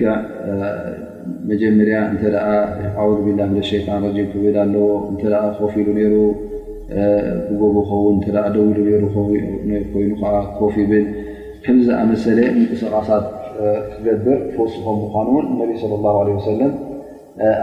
መጀመርያ 1.51 1.97
እ 2.15 3.07
ው 3.09 3.17
ብላ 3.29 3.39
ብ 3.53 3.63
ሸጣን 3.69 4.03
ረ 4.17 4.27
ክብል 4.33 4.55
ኣለዎ 4.65 4.85
ኮፍ 5.61 5.73
ኢሉ 5.85 5.97
ሩ 6.13 6.19
ብ 7.59 7.75
ኸውን 7.89 8.15
ደውሉ 8.57 8.77
ይኑ 8.93 9.03
ኮፍ 10.61 10.73
ይብል 10.83 11.03
ከምዝኣመሰለ 11.63 12.39
ምቅስቃሳት 12.58 13.26
ትገብር 13.93 14.39
ክወስኾም 14.54 14.98
ምኳኑ 15.04 15.28
ውን 15.38 15.48
ነቢ 15.62 15.72
ለى 15.80 16.12
ላ 16.28 16.39
ሰለም 16.52 16.74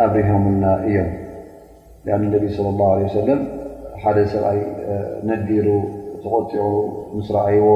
ኣብሪሆምና 0.07 0.65
እዮም 0.89 2.23
ነ 2.33 2.35
ሰለ 3.15 3.29
ሓደ 4.03 4.19
ሰብኣይ 4.33 4.59
ነጊሩ 5.29 5.67
ተቆጢዑ 6.23 6.65
ምስራእይዎ 7.19 7.67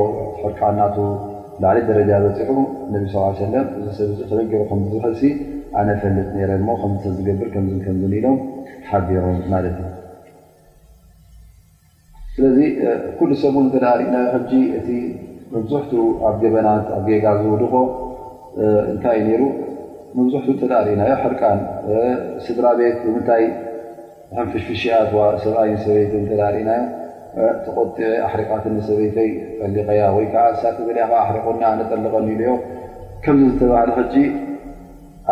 ሕካዓናቱ 0.42 0.96
ላዕሊ 1.62 1.78
ደረጃ 1.90 2.10
በፂዑ 2.24 2.58
ሰብ 3.98 4.12
ተደጊሩ 4.32 4.60
ከዝሕ 5.04 5.32
ኣነ 5.80 5.88
ፈልጥ 6.02 6.28
ረ 6.50 6.58
ከዝገብር 7.02 7.50
ን 7.70 8.12
ኢሎም 8.20 8.38
ሓቢሮም 8.90 9.38
ማት 9.54 9.66
እዩ 9.70 9.88
ስለዚ 12.36 12.58
ኩ 13.18 13.28
ሰብእን 13.42 13.68
መብዙሕትኡ 15.54 16.02
ኣብ 16.28 16.34
ገበናት 16.42 16.86
ኣብ 16.96 17.04
ጌጋ 17.10 17.24
ዝውድኮ 17.40 17.74
እንታይ 18.92 19.16
እዩ 19.20 19.28
ነይሩ 19.30 19.42
መብዝሕትኡ 20.16 20.54
ተዳርእናዮ 20.60 21.12
ሕርቃን 21.22 21.58
ስድራ 22.44 22.66
ቤት 22.80 22.96
ብምንታይ 23.06 23.44
ንፍሽፍሽኣትዋሰብኣይ 24.36 25.72
ሰበይት 25.84 26.12
ተዳርእናዮ 26.30 26.82
ተቆ 27.64 27.76
ኣሕሪቃት 28.26 28.62
ንሰበይተይ 28.76 29.30
ፈሊቀያ 29.60 30.02
ወይዓ 30.16 30.34
ሳፈ 30.60 30.76
ኣሕሪቁ 31.24 31.46
ነጠልቀኒ 31.80 32.28
ኢኦ 32.40 32.54
ከምዚ 33.24 33.50
ዝተባሃሉ 33.58 33.90
ሕጂ 33.98 34.14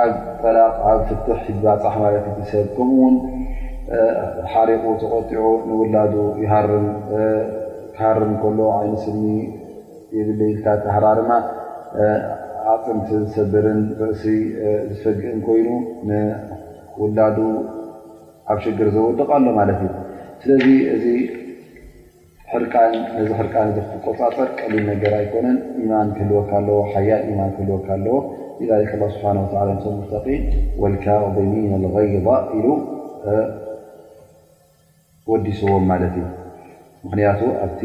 ኣብ 0.02 0.11
ጠላቕ 0.42 0.74
ኣብ 0.90 1.00
ፍትሕ 1.09 1.42
ባፅሕ 1.62 1.94
ማለት 2.04 2.26
ሰብ 2.50 2.66
ከምኡውን 2.76 3.14
ሓሪቑ 4.52 4.85
ተቆጢዑ 5.02 5.42
ንውላዱ 5.68 6.14
ክሃርም 7.96 8.33
ከሎ 8.42 8.59
ዓይነስኒ 8.78 9.18
ሃራርማ 10.94 11.30
ኣፅምቲ 12.74 13.08
ዝሰብርን 13.22 13.80
ርእሲ 14.00 14.24
ዝፈግእ 14.94 15.38
ኮይኑ 15.46 15.68
ውላዱ 17.00 17.38
ኣብ 18.50 18.58
ሽግር 18.64 18.88
ዘወድቕ 18.94 19.28
ኣሎ 19.38 19.46
ማለት 19.58 19.78
እዩ 19.84 19.90
ስለዚ 20.42 20.64
እዚ 20.96 21.04
ሕርቃ 22.52 22.74
ክትቆፃፀር 23.76 24.48
ቀሊል 24.58 24.84
ነገር 24.90 25.12
ይኮነን 25.24 25.58
ማን 25.88 26.08
ክህልወካ 26.16 26.50
ለዎ 26.66 26.78
ሓያ 26.92 27.10
ማን 27.38 27.50
ክህልወካኣለዎ 27.56 28.16
ክ 28.90 28.92
ስብሓ 29.14 29.32
ሰ 29.52 29.56
ርተ 29.72 30.26
ወ 31.22 31.26
ሚ 31.50 31.52
ይባ 32.14 32.28
ወዲስዎም 35.30 35.90
ት 36.12 36.14
እዩ 36.20 36.24
ምክ 37.10 37.84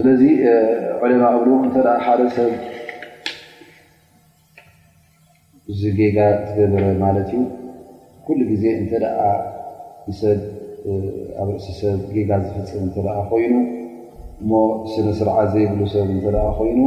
ስለዚ 0.00 0.22
ዕለማ 1.02 1.22
እብሉ 1.36 1.48
እንተደ 1.66 1.86
ሓደ 2.04 2.20
ሰብ 2.34 2.50
እዚ 5.72 5.80
ጌጋ 6.00 6.18
ትገበረ 6.44 6.84
ማለት 7.04 7.30
እዩ 7.36 7.40
ኩሉ 8.26 8.38
ግዜ 8.50 8.64
እንተደኣ 8.82 9.18
ንሰብ 10.08 10.38
ኣብ 11.40 11.48
ርእሲሰብ 11.54 11.98
ጌጋ 12.18 12.30
ዝፍፅም 12.44 12.84
እተደ 12.90 13.08
ኮይኑ 13.32 13.54
እሞ 14.42 14.50
ስነስርዓ 14.92 15.36
ዘይብሉ 15.54 15.80
ሰብ 15.94 16.08
እተደ 16.18 16.36
ኮይኑ 16.60 16.78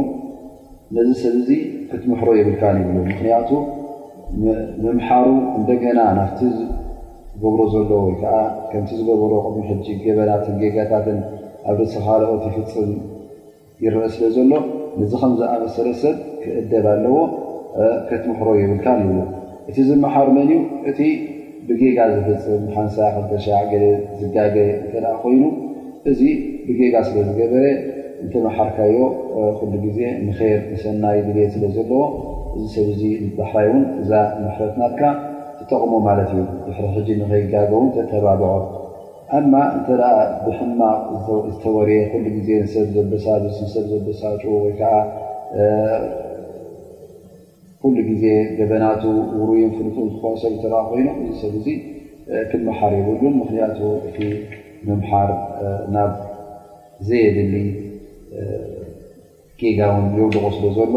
ነዚ 1.00 1.10
ሰብ 1.24 1.34
እዙ 1.42 1.48
ክትምሕሮ 1.92 2.28
የብልካን 2.40 2.76
ይብሉ 2.82 2.96
ምክንያቱ 3.12 3.50
ምምሓሩ 4.84 5.26
እንደገና 5.58 5.98
ናፍቲ 6.20 6.40
ገብሮ 7.44 7.60
ዘሎ 7.76 7.90
ወይከዓ 8.08 8.34
ከምቲ 8.72 8.90
ዝገብሮ 9.02 9.30
ቅሚ 9.46 9.58
ሕጂ 9.70 9.86
ገበናትን 10.06 10.56
ጌጋታትን 10.64 11.18
ኣብ 11.70 11.76
ደ 11.78 11.84
ሰካልኦት 11.94 12.42
ይፍፅም 12.48 12.90
ይረአ 13.84 14.06
ስለ 14.14 14.22
ዘሎ 14.36 14.52
ነዚ 15.00 15.12
ከም 15.22 15.32
ዝኣመሰለሰብ 15.40 16.16
ክእደብ 16.42 16.86
ኣለዎ 16.94 17.16
ከትምኽሮ 18.08 18.48
ይብልካን 18.60 18.98
ይብሉ 19.02 19.18
እቲ 19.70 19.76
ዝመሓር 19.88 20.28
መን 20.36 20.50
እዩ 20.54 20.58
እቲ 20.90 21.00
ብጌጋ 21.68 21.98
ዝፍፅም 22.14 22.64
ሓንሳ 22.74 22.96
2ተሻዕ 23.20 23.60
ገ 23.72 23.74
ዝጋገ 24.20 24.56
እተደ 24.86 25.04
ኮይኑ 25.22 25.42
እዚ 26.12 26.20
ብጌጋ 26.66 26.94
ስለ 27.08 27.16
ዝገበረ 27.28 27.64
እንተመሓርካዮ 28.24 28.96
ኩሉ 29.58 29.72
ግዜ 29.86 29.98
ንክይር 30.26 30.58
ንሰናይ 30.72 31.18
ድል 31.26 31.38
ስለ 31.54 31.64
ዘለዎ 31.76 32.02
እዚ 32.56 32.64
ሰብ 32.74 32.88
ዙ 33.00 33.02
ባሕራይ 33.38 33.66
እውን 33.70 33.84
እዛ 34.02 34.12
መሕረትናድካ 34.44 35.02
ዝጠቕሞ 35.60 35.92
ማለት 36.08 36.28
እዩ 36.36 36.42
ድሕሪ 36.68 36.86
ሕጂ 36.98 37.08
ንኸይጋገ 37.22 37.70
ውን 37.80 37.86
ተተባብዖ 37.96 38.44
እማ 39.38 39.54
እንተደ 39.76 40.02
ብሕማቅ 40.44 40.98
ዝተወርየ 41.52 42.00
ኩሉ 42.12 42.24
ግዜ 42.36 42.48
ሰብ 42.72 42.88
ዘሳስ 43.12 43.54
ሰብ 43.74 43.84
ዘበሳጩ 43.92 44.42
ወይከዓ 44.64 44.90
ኩሉ 47.82 47.96
ግዜ 48.08 48.24
ገበናቱ 48.58 49.02
ውሩይን 49.38 49.70
ፍሉጡ 49.76 49.96
ዝኾ 50.12 50.24
ሰብ 50.42 50.54
ተረ 50.64 50.74
ኮይኑ 50.90 51.06
እዚ 51.24 51.30
ሰብ 51.44 51.52
እዙ 51.60 51.66
ክመሓር 52.50 52.92
የብሉን 52.98 53.34
ምክንያቱ 53.42 53.78
እቲ 54.08 54.18
መምሓር 54.88 55.30
ናብ 55.94 56.12
ዘየድሊ 57.08 57.56
ጌጋ 59.62 59.80
ውን 59.94 60.06
የውልቆ 60.18 60.44
ስለ 60.58 60.66
ዘሎ 60.78 60.94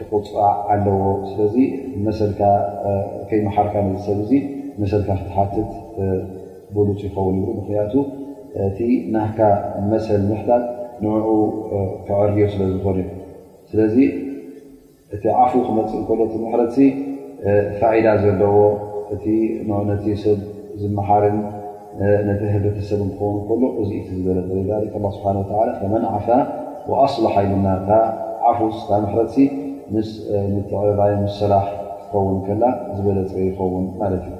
ክቁፃ 0.00 0.30
ኣለዎ 0.72 1.04
ስለዚ 1.30 1.56
መሰታ 2.08 2.40
ከይመሓርካ 3.30 3.74
ሰብ 4.08 4.20
ዙ 4.28 4.42
መሰልታ 4.82 5.10
ክትሓትት 5.22 5.72
ይኸውን 6.70 7.36
ይብ 7.42 7.50
ምክንያቱ 7.60 7.94
እቲ 8.70 8.78
ናካ 9.14 9.38
መሰል 9.90 10.22
ምሕታት 10.30 10.64
ን 11.02 11.06
ተዕርዮ 12.06 12.38
ስለዝኮነ 12.54 12.98
ስለዚ 13.70 13.96
እቲ 15.14 15.22
ዓፉ 15.42 15.52
ክመፅእ 15.66 16.00
ከሎ 16.08 16.20
ቲ 16.32 16.36
መሕረ 16.44 16.62
ፋዒዳ 17.80 18.06
ዘለዎ 18.22 18.56
እቲነሰብ 19.14 20.40
ዝመሓርን 20.80 21.38
ነተ 22.28 22.42
ህበተሰብ 22.54 23.00
እንትኸውን 23.04 23.38
ከሎ 23.48 23.62
እዚኢቲ 23.82 24.08
ዝበለፅ 24.18 25.04
ስሓ 25.16 25.24
ከመን 25.80 26.04
ዓፋ 26.16 26.26
ኣስላሓ 27.06 27.34
ኢልናዓፉ 27.46 28.58
መሕረ 29.06 29.20
ስ 29.34 30.10
ትዕባይ 30.68 31.12
ምሰላሕ 31.24 31.64
ክኸውን 32.12 32.36
ከላ 32.48 32.62
ዝበለፅ 32.98 33.32
ይኸውን 33.48 33.84
ማለት 34.02 34.24
እዩ 34.28 34.39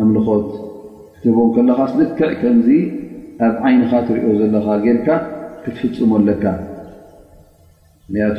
እምልኾት 0.00 0.46
እትህቦም 1.16 1.48
ከለካ 1.54 1.78
ስልክዕ 1.94 2.30
ከምዚ 2.42 2.68
ኣብ 3.46 3.54
ዓይንኻ 3.68 3.90
ትሪኦ 4.08 4.28
ዘለኻ 4.40 4.66
ጌርካ 4.84 5.08
ክትፍፅሞ 5.64 6.10
ኣለካ 6.20 6.44
ምክንያቱ 8.06 8.38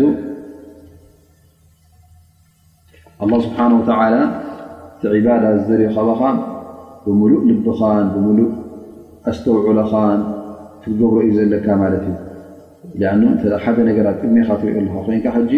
ኣላ 3.25 3.31
ስብሓን 3.45 3.73
ወተዓላ 3.79 4.15
እቲ 4.95 5.03
ዕባዳ 5.19 5.45
ዘርኦ 5.67 5.89
ኸባኻ 5.97 6.21
ብምሉእ 7.05 7.41
ልብኻን 7.51 8.05
ብምሉእ 8.15 8.49
ኣስተውዕለኻን 9.31 10.21
ክትገብሮ 10.81 11.17
እዩ 11.27 11.31
ዘለካ 11.39 11.67
ማለት 11.83 12.05
እዩ 12.93 13.01
ኣ 13.59 13.61
ሓደ 13.65 13.77
ነገራት 13.89 14.17
ቅድሜኻ 14.23 14.49
ትሪዮ 14.63 14.75
ኣለካ 14.81 14.85
ኮይንካ 15.07 15.25
ሕጂ 15.37 15.53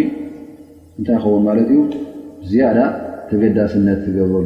እንታይ 1.00 1.18
ይኸውን 1.20 1.44
ማለት 1.50 1.68
እዩ 1.74 1.82
ዝያዳ 2.52 2.80
ተገዳስነት 3.32 4.00
ትገበሉ 4.06 4.46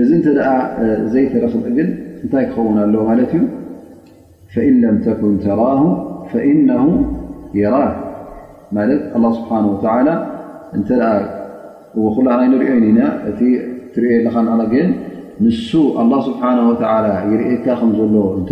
እዚ 0.00 0.10
እንተ 0.18 0.26
ደ 0.38 0.42
ዘይተረክም 1.12 1.62
እግል 1.68 1.88
እንታይ 2.24 2.44
ክኸውን 2.52 2.76
ኣሎ 2.84 2.94
ማለት 3.08 3.32
እዩ 3.36 3.42
فእ 4.52 4.68
لም 4.82 4.96
ተኩን 5.06 5.34
ተራه 5.44 5.80
فኢنه 6.30 6.84
የራ 7.60 7.74
ه 7.86 9.28
ስብሓه 9.38 10.16
እ 11.96 12.06
ኩ 12.14 12.18
ይ 12.44 12.48
ንሪኦ 12.52 12.72
ኢና 12.90 13.00
እ 13.30 13.32
ትሪእየ 13.94 14.18
ለኻ 14.26 14.36
ንሱ 15.44 15.70
لله 16.04 16.18
ስብሓه 16.28 17.10
ይርእካ 17.30 17.66
ከም 17.80 17.90
ዘሎ 17.98 18.14
እተ 18.40 18.50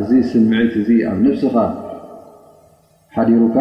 እዚ 0.00 0.10
ስምዒት 0.30 0.74
እ 0.82 0.96
ኣብ 1.10 1.18
ነፍስኻ 1.26 1.54
ሓዲሩካ 3.16 3.56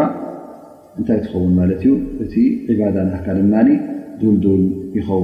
እንታይ 1.00 1.20
ትኸውን 1.26 1.52
ማለት 1.60 1.82
እዩ 1.84 1.90
እቲ 2.26 2.34
ባዳ 2.80 2.96
ናካ 3.12 3.28
ድማ 3.40 3.54
ዱልል 4.22 4.64
ይኸው 5.00 5.24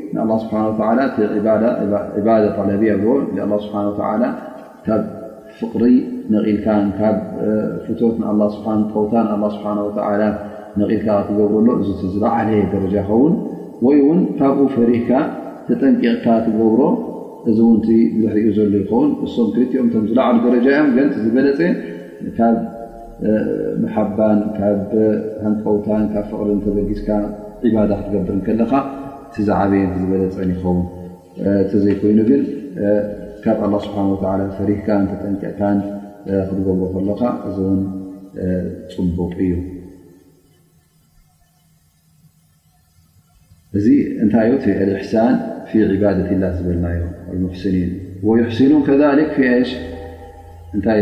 ንኣ 0.15 0.29
ስብሓ 0.43 0.53
ዒባዳ 1.37 1.65
ለብያ 2.71 2.93
ኣ 3.33 3.59
ስብሓ 3.65 3.75
ካብ 4.85 5.01
ፍቕሪ 5.57 5.83
ነቂልካ 6.33 6.65
ካብ 6.99 7.17
ፍቶት 7.85 8.15
ንኣ 8.21 8.31
ውታ 9.03 9.15
ኣ 9.35 9.37
ስብሓ 9.55 9.67
ነልካ 10.79 11.05
ትገብሩሎ 11.27 11.67
እዚ 11.81 11.89
ዝለዓለየ 12.13 12.59
ደረጃ 12.73 12.93
ኸውን 13.09 13.33
ወይ 13.85 13.97
እውን 14.03 14.19
ካብኡ 14.39 14.65
ፈሪሕካ 14.75 15.11
ተጠንቂቕካ 15.67 16.25
ትገብሮ 16.45 16.79
እዚ 17.49 17.57
እውንቲ 17.67 17.87
ብልሕሪኡ 18.15 18.51
ዘሎ 18.57 18.71
ይኸውን 18.81 19.09
እሶም 19.25 19.47
ክልትኦም 19.55 19.87
ቶም 19.95 20.05
ዝለዕሉ 20.11 20.37
ደረጃ 20.47 20.67
ዮም 20.77 20.89
ገንቲ 20.97 21.15
ዝበለፀ 21.25 21.59
ካብ 22.39 22.57
መሓባን 23.83 24.39
ካብ 24.57 24.79
ሃንቀውታን 25.43 26.05
ካብ 26.15 26.25
ፍቕሪ 26.31 26.49
ተበጊስካ 26.65 27.09
ዒባዳ 27.67 27.91
ክትገብርከለካ 28.01 28.71
ዛበየ 29.47 29.85
ዝበለ 29.99 30.23
ፀ 30.35 30.47
ኸን 30.61 30.77
እተዘይኮይኑ 31.63 32.19
ግ 32.29 32.31
ካብ 33.43 33.61
ስ 33.83 33.85
ሰሪካ 34.57 34.87
ጠዕ 35.21 35.75
ክገብሮ 36.47 36.81
ከለካ 36.93 37.21
እዚ 37.49 37.57
ፅንቡቕ 38.93 39.33
እዩ 39.45 39.53
እዚ 43.79 43.87
እታይዩ 44.23 44.53
ሳ 45.11 45.23
ባ 46.01 46.13
ላ 46.43 46.51
ዝብልና 46.57 46.87
ከ 49.35 49.55
እታይ 50.77 51.01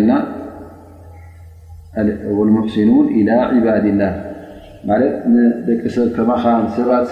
ባድ 3.65 3.85
ላ 4.01 4.05
ደቂሰብ 5.67 6.07
ከመ 6.17 6.29
ሰባት 6.75 7.11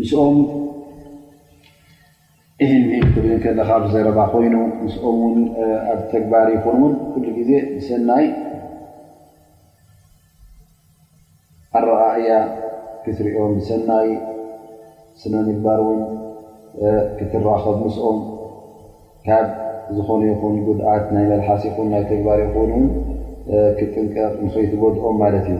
ንስኦም 0.00 0.36
እህን 2.64 2.84
ክብል 3.14 3.30
ከለካ 3.44 3.70
ብዘረባ 3.82 4.18
ኮይኑ 4.32 4.54
ምስኦም 4.84 5.18
ን 5.34 5.42
ኣብ 5.92 5.98
ተግባሪ 6.12 6.46
ይኹን 6.56 6.76
ውን 6.82 6.92
ኩሉ 7.12 7.24
ግዜ 7.38 7.50
ብሰናይ 7.74 8.26
ኣረኣእያ 11.80 12.30
ክትሪኦም 13.04 13.52
ብሰናይ 13.58 14.08
ስነምግባር 15.20 15.78
እውን 15.84 16.00
ክትራኸብ 17.18 17.76
ምስኦም 17.84 18.18
ካብ 19.28 19.46
ዝኾነ 19.96 20.22
ይኹን 20.32 20.54
ጉድኣት 20.68 21.06
ናይ 21.16 21.24
መልሓሲ 21.32 21.64
ኹን 21.76 21.86
ናይ 21.94 22.02
ተግባር 22.12 22.38
ይኮንውን 22.46 22.86
ክትጥንቀቕ 23.78 24.32
ንከይትጎድኦም 24.46 25.16
ማለት 25.24 25.46
እዩ 25.54 25.58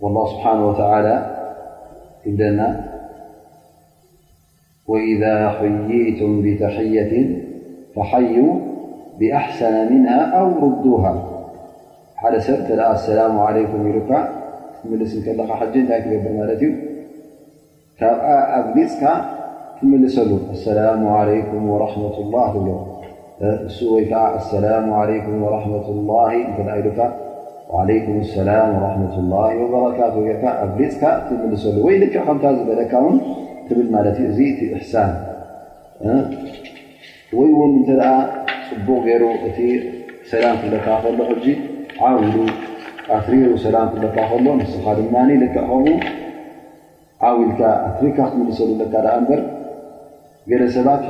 والله 0.00 0.26
سبحانه 0.26 0.68
وتعالى 0.68 1.36
وإذا 4.88 5.50
حييتم 5.50 6.42
بتحية 6.42 7.42
فحيوا 7.96 8.54
بأحسن 9.18 9.92
منها 9.92 10.32
أو 10.40 10.46
رضوها 10.46 11.26
س 12.22 12.24
السلام 12.50 13.40
عليكم 13.40 13.72
تمللهالسلام 13.72 14.10
عليكم 14.90 14.90
ورمة 21.72 21.96
الللسلام 23.98 24.86
عليكم 24.92 25.32
ورمة 25.42 25.86
الله 25.94 26.32
ለይኩም 27.88 28.16
ሰላም 28.36 28.70
ረት 28.84 29.14
ላ 29.32 29.80
ካቱ 29.98 30.14
ኣብ 30.64 30.70
ሊፅካ 30.80 31.02
ክምልሰሉ 31.26 31.76
ወይ 31.86 31.96
ልክዕ 32.02 32.22
ከምታ 32.26 32.44
ዝበለካውን 32.56 33.16
ትብል 33.66 33.88
ማለት 33.94 34.16
እዚ 34.28 34.38
ቲ 34.58 34.66
እሳን 34.78 35.10
ወይ 37.38 37.50
ውን 37.58 37.72
ተ 37.88 37.98
ፅቡቅ 38.70 39.00
ገይሩ 39.06 39.24
እቲ 39.48 39.58
ሰላም 40.32 40.56
ክብለካ 40.62 40.86
ከሎ 41.04 41.20
ሉ 42.34 42.44
ኣትሪሩ 43.18 43.50
ሰላ 43.66 43.76
ክብለካ 43.92 44.16
ከሎ 44.32 44.46
ስ 44.72 44.84
ድማ 44.98 45.14
ክከም 45.54 45.86
ዓዊልካ 47.30 47.60
ኣትሪካ 47.90 48.18
ክምልሰሉ 48.32 48.70
ካ 48.94 49.16
በር 49.28 49.42
ገ 50.50 50.68
ሰባት 50.76 51.06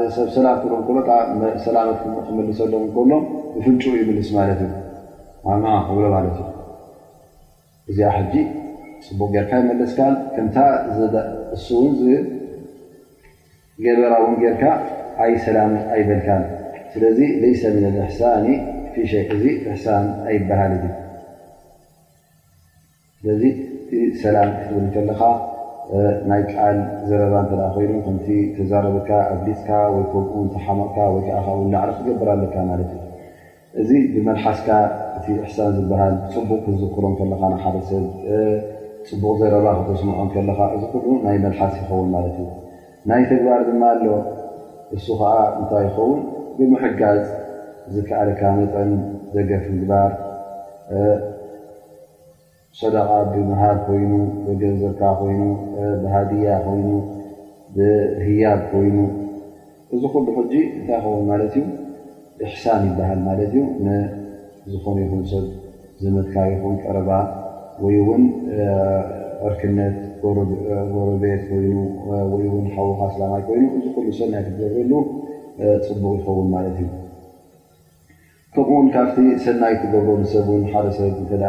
ደ 0.00 0.10
ሰብሰላሎክልሰሎ 0.18 2.74
ሎ 3.10 3.18
ብፍን 3.56 3.76
ይምልስ 4.00 4.30
ማለት 4.38 4.60
እዩ 4.66 4.72
ክብሎ 5.44 6.04
ማለት 6.14 6.36
እዩ 6.42 6.48
እዚኣ 7.90 8.14
ጂ 8.32 8.34
ፅቡቅ 9.04 9.28
ጌርካ 9.34 9.50
ይመለስካ 9.62 10.00
ከምታ 10.34 10.56
እሱውን 11.56 11.92
ዝ 12.00 12.02
ገበራ 13.84 14.12
ውን 14.24 14.34
ጌርካ 14.42 14.62
ኣይ 15.24 15.32
ሰላምን 15.46 15.82
ኣይበልካ 15.94 16.28
ስለዚ 16.92 17.20
ለይሰ 17.42 17.62
ም 17.76 17.80
ርሕሳኒ 17.96 18.46
ፊ 18.92 19.06
እዚ 19.06 19.12
ርሕሳን 19.66 20.06
ኣይበሃል 20.28 20.74
ስለዚ 23.22 23.42
ሰላም 24.24 24.50
ትብል 24.64 24.86
ከለካ 24.94 25.24
ናይ 26.30 26.42
ቃል 26.52 26.76
ዘረባ 27.08 27.34
እተ 27.44 27.52
ኮይኑ 27.76 27.92
ከምቲ 28.06 28.26
ተዛረበካ 28.56 29.10
ኣፍሊፅካ 29.34 29.70
ወይምተሓምቕካ 29.94 30.96
ወይዓ 31.14 31.34
ላዕሊ 31.74 31.90
ክገበር 31.98 32.28
ለካ 32.42 32.54
ማለት 32.68 32.90
እዩ 32.96 32.99
እዚ 33.80 33.90
ብመድሓስካ 34.14 34.68
እቲ 35.16 35.26
እሕሳን 35.40 35.70
ዝበሃል 35.78 36.14
ፅቡቅ 36.34 36.58
ክዝክሮም 36.64 37.12
ከለካ 37.18 37.42
ሓደ 37.64 37.76
ሰብ 37.90 38.04
ፅቡቅ 39.08 39.34
ዘረባ 39.40 39.66
ክተስምዖም 39.78 40.28
ከለካ 40.34 40.60
እዚ 40.76 40.82
ኩሉ 40.92 41.06
ናይ 41.24 41.36
መልሓስ 41.44 41.74
ይኸውን 41.80 42.08
ማለት 42.14 42.36
እዩ 42.42 42.48
ናይ 43.10 43.22
ትግባር 43.30 43.60
ድማ 43.68 43.82
ኣሎ 43.94 44.04
እሱ 44.96 45.06
ከዓ 45.20 45.34
እንታይ 45.58 45.84
ይኸውን 45.88 46.18
ብምሕጋዝ 46.56 47.22
ዝከዓደካ 47.94 48.42
መጠን 48.58 48.90
ዘገፍ 49.34 49.64
ምግባር 49.74 50.10
ሰዳቃ 52.80 53.10
ብምሃር 53.34 53.76
ኮይኑ 53.86 54.12
ብገንዘካ 54.46 55.00
ኮይኑ 55.20 55.42
ብሃድያ 56.02 56.48
ኮይኑ 56.66 56.88
ብህያድ 57.76 58.60
ኮይኑ 58.72 58.96
እዚ 59.94 60.02
ኩሉ 60.14 60.26
ሕጂ 60.38 60.54
እንታይ 60.78 60.96
ይኸውን 61.02 61.24
ማለት 61.30 61.54
እዩ 61.62 61.66
እሳን 62.48 62.82
ይበሃል 62.90 63.20
ማለት 63.28 63.48
እዩ 63.60 63.62
ዝኾነ 64.72 64.96
ይኹን 65.04 65.24
ሰብ 65.30 65.46
ዘመትካ 66.02 66.34
ይኹን 66.52 66.76
ቀረባ 66.84 67.10
ወይ 67.84 67.96
ውን 68.06 68.22
እርክነት 69.48 69.96
ጎረቤት 70.94 71.42
ኮይኑ 71.50 71.74
ወይ 72.32 72.46
ውን 72.54 72.66
ሓዉካ 72.76 73.00
ስላማይ 73.14 73.42
ኮይኑ 73.48 73.62
እዚ 73.76 73.86
ኩሉ 73.96 74.06
ሰናይ 74.18 74.42
ትገበሉ 74.48 74.92
ፅቡቕ 75.86 76.12
ይኸውን 76.20 76.48
ማለት 76.54 76.76
እዩ 76.82 76.88
ከምኡውን 78.54 78.86
ካብቲ 78.94 79.16
ሰናይ 79.46 79.74
ትገበሉ 79.82 80.18
ሰብን 80.34 80.62
ሓደ 80.74 80.86
ሰብ 80.98 81.18
ተዓ 81.32 81.44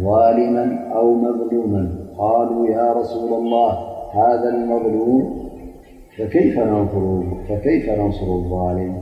ظالما 0.07 0.65
أو 0.97 1.05
مظلوما 1.25 1.83
قالوا 2.21 2.61
يا 2.77 2.87
رسول 2.99 3.31
الله 3.41 3.69
هذا 4.21 4.49
المظلوم 4.55 5.23
فكيف 7.47 7.85
ننصر 8.01 8.27
الظالم 8.39 8.93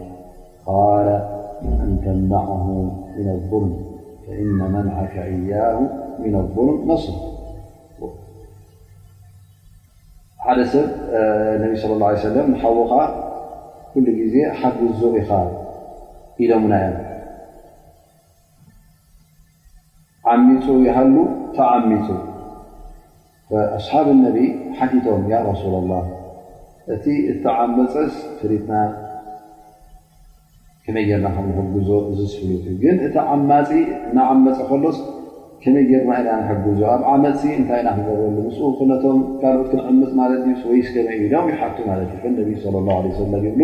قال 0.73 1.07
أنتمعه 1.85 2.65
من 3.17 3.27
الظلم 3.35 3.73
فإن 4.27 4.57
منعك 4.77 5.15
إياه 5.35 5.79
من 6.25 6.33
الظلم 6.43 6.77
نصر 6.91 7.15
ሓደ 10.47 10.59
ሰብ 10.71 10.85
ነቢ 11.61 11.73
صለ 11.81 11.91
ه 11.99 12.09
ሰለም 12.25 12.47
ንሓውኻ 12.53 12.93
ኩሉ 13.93 14.05
ጊዜ 14.19 14.35
ሓግዞ 14.59 14.99
ኢኻ 15.19 15.29
ኢሎሙናያ 16.43 16.85
ዓሚፁ 20.33 20.65
ይሃሉ 20.87 21.15
ተዓሚፁ 21.57 22.07
ኣስሓብ 23.77 24.07
ነቢ 24.25 24.37
ሓቲቶም 24.77 25.23
ያ 25.33 25.39
ረሱላ 25.49 25.75
ላ 25.93 25.97
እቲ 26.95 27.05
እቲ 27.33 27.43
ዓመፀ 27.63 27.93
ፍሪትና 28.39 28.73
ከመየርናከ 30.85 31.37
ንጉዞ 31.57 31.89
ዚ 32.17 32.23
ስፍሉት 32.33 32.63
እዩ 32.71 32.77
ግን 32.85 32.97
እቲ 33.07 33.15
ዓማፂ 33.33 33.69
እናዓመፀ 34.09 34.57
ከሎስ 34.71 34.97
ከመይ 35.65 35.85
ጌርማ 35.89 36.11
ኢና 36.21 36.29
ንሕግዞ 36.39 36.81
ኣብ 36.93 37.01
ዓመፅ 37.11 37.39
እንታይ 37.59 37.79
ኢና 37.81 37.89
ክገብረሉ 37.97 38.35
ምስኡ 38.47 38.63
ክነቶም 38.79 39.19
ካልኦትክንዕምፅ 39.41 40.11
ማለት 40.19 40.41
እዩ 40.45 40.51
ስወይስ 40.63 40.89
ከመይ 40.95 41.17
ኢሎም 41.25 41.45
ሓቱ 41.59 41.77
ማለት 41.91 42.09
እዩ 42.15 42.19
እ 42.31 42.33
ነቢ 42.41 42.51
ሰለ 42.65 42.75
ላ 42.87 42.97
ለ 43.05 43.09
ላም 43.29 43.33
ይብሉ 43.47 43.61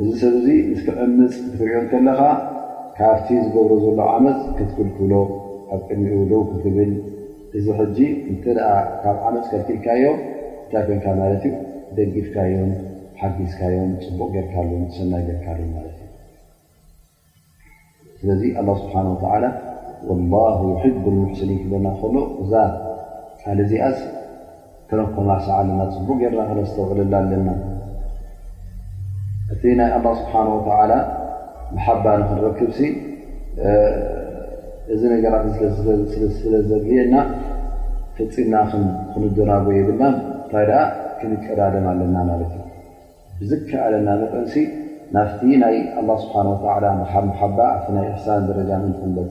እዚ 0.00 0.08
ሰብ 0.22 0.36
ዙ 0.44 0.48
ንስክዕምፅ 0.70 1.34
ክፍሪኦ 1.50 1.80
እከለካ 1.84 2.20
ካብቲ 2.98 3.28
ዝገብሮ 3.44 3.70
ዘሎ 3.84 4.00
ዓመፅ 4.14 4.40
ክትክልክብሎ 4.58 5.12
ኣብ 5.74 5.80
ቅድሚኡ 5.88 6.16
ለው 6.32 6.42
ክትብል 6.52 6.92
እዚ 7.58 7.66
ሕጂ 7.80 7.98
እንተ 8.32 8.44
ደኣ 8.58 8.72
ካብ 9.02 9.18
ዓመፅ 9.30 9.44
ከርቲልካዮም 9.52 10.18
እንታይ 10.64 10.84
ኮይንካ 10.90 11.06
ማለት 11.22 11.42
እዩ 11.50 11.54
ደጊፍካዮም 11.98 12.70
ሓጊዝካዮም 13.22 13.90
ፅቡቅ 14.06 14.30
ገርካሉ 14.36 14.70
ሰናይ 15.00 15.24
ጌርካሉን 15.30 15.70
ማለት 15.78 15.98
እዩ 16.04 16.14
ስለዚ 18.22 18.42
ኣላ 18.62 18.68
ስብሓናላ 18.84 19.44
ላ 20.08 20.34
ውሕቡ 20.64 21.04
ሙሕስኒን 21.16 21.56
ክለና 21.62 21.86
ከሉ 22.00 22.14
እዛ 22.42 22.52
ካል 23.42 23.58
ዚኣስ 23.70 23.98
ተረኮናሳዓ 24.88 25.56
ኣለና 25.62 25.80
ፅቡቅ 25.96 26.16
ገርና 26.22 26.40
ክነስተውቅልላ 26.50 27.14
ኣለና 27.24 27.48
እቲ 29.54 29.62
ናይ 29.80 29.90
ኣላ 29.98 30.06
ስብሓተላ 30.20 30.92
መሓባ 31.76 32.04
ንክንረክብሲ 32.22 32.80
እዚ 34.94 35.02
ነገራት 35.14 35.44
ስለ 36.42 36.54
ዘልየና 36.70 37.14
ፍፂና 38.16 38.54
ክንደናዎ 39.12 39.66
ይብና 39.78 40.02
ንታይ 40.14 40.64
ደ 40.70 40.80
ክንከዳደም 41.20 41.86
ኣለና 41.92 42.16
ማለት 42.30 42.52
እዩ 42.58 42.66
ብዝከኣለና 43.40 44.08
ንጠምሲ 44.22 44.54
ናብቲ 45.16 45.40
ናይ 45.64 45.76
ስብሓ 46.22 46.36
መሓባ 47.28 47.58
ኣብ 47.78 47.86
ናይ 47.98 48.08
እሕሳን 48.14 48.42
ደረጃ 48.50 48.70
ም 48.82 48.92
ክለፅ 48.98 49.30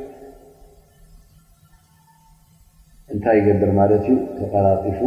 እንታይ 3.15 3.35
ይገብር 3.39 3.71
ማለት 3.79 4.03
እዩ 4.07 4.13
ተቀላጢፉ 4.37 4.99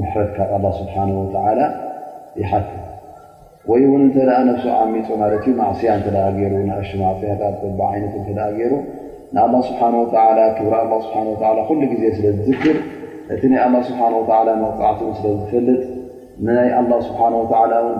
መሕረት 0.00 0.30
ካብ 0.36 0.64
ስብሓ 0.78 0.94
ይሓት 2.40 2.68
ወይ 3.70 3.82
እውን 3.88 4.04
ብ 4.14 4.16
ዓሚፆ 4.82 5.08
ማ 5.22 5.26
ማእስያ 5.58 5.90
ተገይሩ 6.06 6.52
ኣሽማያ 6.76 7.34
ኣ 7.48 7.90
ይነት 7.96 8.14
ተገይሩ 8.28 8.72
ን 9.36 9.62
ስብሓ 9.68 9.82
ብ 10.78 11.76
ሉ 11.80 11.90
ዜ 12.02 12.14
ስለዝዝክር 12.16 12.78
እቲ 13.34 13.42
ናይ 13.52 13.64
ስብሓ 13.90 14.02
መፃዕቲ 14.62 15.00
ስለዝፈልጥ 15.20 15.82
ናይ 16.48 16.70
ስ 17.06 17.12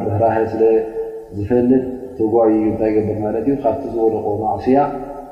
ርህራ 0.06 0.24
ስለዝፈልጥ 0.54 1.84
ተጓይ 2.18 2.54
ታይ 2.80 2.92
ገር 3.08 3.18
ማ 3.26 3.28
እዩ 3.44 3.48
ካብቲ 3.62 3.84
ዝወልቕ 3.92 4.26
ማእስያ 4.46 4.78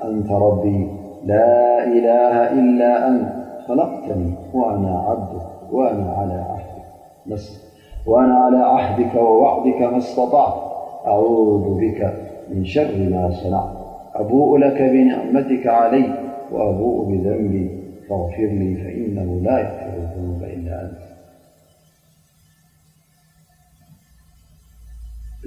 أنت 0.04 0.30
ربي 0.30 0.88
لا 1.24 1.84
إله 1.92 2.52
إلا 2.52 3.08
أنت 3.08 3.28
خلقتني 3.68 4.32
وأنا 4.54 4.98
عبدك 4.98 5.42
وأنا 8.06 8.34
على 8.34 8.62
عهدك 8.62 9.14
ووعدك 9.14 9.82
ما 9.82 9.98
استطعت 9.98 10.54
أعوذ 11.06 11.78
بك 11.80 12.14
من 12.50 12.64
شر 12.64 13.08
ما 13.10 13.30
صنعت 13.30 13.68
أبوء 14.14 14.58
لك 14.58 14.82
بنعمتك 14.82 15.66
علي 15.66 16.04
وأبوء 16.52 17.04
بذنبي 17.04 17.70
فاغفر 18.10 18.42
لي 18.46 18.74
فإنه 18.74 19.40
لا 19.42 19.58
ي 19.60 19.87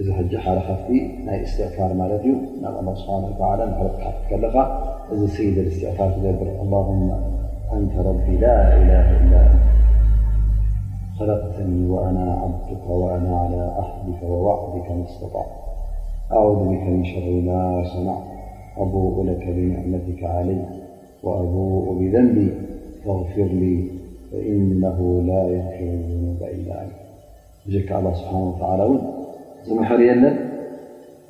إ 0.09 0.13
حج 0.17 0.37
حرفت 0.37 0.89
ي 0.95 0.99
استفار 1.45 1.91
ملت 2.01 2.23
الله 2.81 2.93
سبحانه 3.01 3.27
وتعالى 3.31 3.63
لت 3.81 3.95
كل 4.29 4.43
ذ 5.19 5.25
سيد 5.35 5.57
لاستفار 5.65 6.09
تبر 6.25 6.47
اللهم 6.63 7.09
أنت 7.77 7.95
ربي 8.09 8.35
لا 8.45 8.57
إله 8.81 9.05
إلا 9.23 9.39
أن 9.53 9.59
خلقتني 11.19 11.81
وأنا 11.93 12.27
عبدك 12.43 12.83
وأنا 13.01 13.31
على 13.43 13.63
أحدك 13.83 14.21
ووعدك 14.31 14.87
ما 14.97 15.03
استطع 15.09 15.45
أعذ 16.37 16.55
بك 16.71 16.83
من 16.93 17.03
شر 17.11 17.29
ما 17.49 17.61
صنع 17.93 18.17
أبوء 18.83 19.15
لك 19.29 19.43
بنعمتك 19.57 20.21
عليك 20.23 20.69
وأبوء 21.25 21.85
بذنبي 21.99 22.49
فاغفرلي 23.05 23.77
فإنه 24.31 24.99
لا 25.29 25.41
ير 25.55 25.67
ب 26.39 26.41
إلا 26.53 27.85
الله 27.99 28.13
سبحانه 28.21 28.47
وتعالى 28.51 28.87
ዝምሕርየለን 29.67 30.35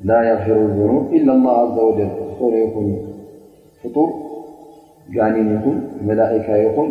ላ 0.09 0.17
የፊሩ 0.31 0.59
ኑብ 0.77 1.05
ኢላ 1.17 1.27
ላ 1.45 1.55
ዘ 1.75 1.77
ወጀል 1.87 2.11
ዝኮነ 2.27 2.53
ይኹን 2.63 2.87
ፍጡር 3.81 4.09
ጋኒን 5.15 5.47
ይኹን 5.55 5.77
መላኢካ 6.09 6.47
ይኹን 6.65 6.89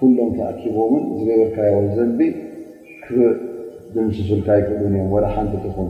ኩሎም 0.00 0.30
ተኣኪቦምን 0.36 1.02
ዝገበርካዮ 1.18 1.74
ዘንብ 1.96 2.18
ክብእ 3.04 3.36
ድምስስልካ 3.94 4.48
ይክእሉን 4.60 4.94
እዮም 5.00 5.12
ላ 5.24 5.28
ሓንቲ 5.36 5.54
ኹን 5.76 5.88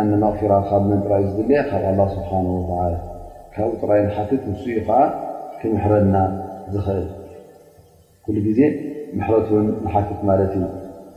ኣነማ 0.00 0.24
ፊራ 0.38 0.52
ካብ 0.68 0.82
መንጥራይ 0.90 1.22
ዝድለአ 1.36 1.60
ካብ 1.70 1.98
ኣ 2.04 2.06
ስብሓ 2.14 2.30
ካብኡ 3.54 3.70
ጥራይን 3.82 4.08
ሓትት 4.16 4.42
ንስ 4.52 4.62
ዩ 4.74 4.80
ከዓ 4.88 4.98
ክምሕረና 5.60 6.16
ዝኽእል 6.74 7.06
ኩሉ 8.26 8.36
ጊዜ 8.48 8.60
ምሕረትን 9.16 9.66
ንሓትት 9.84 10.20
ማለት 10.28 10.52
እዩ 10.58 10.64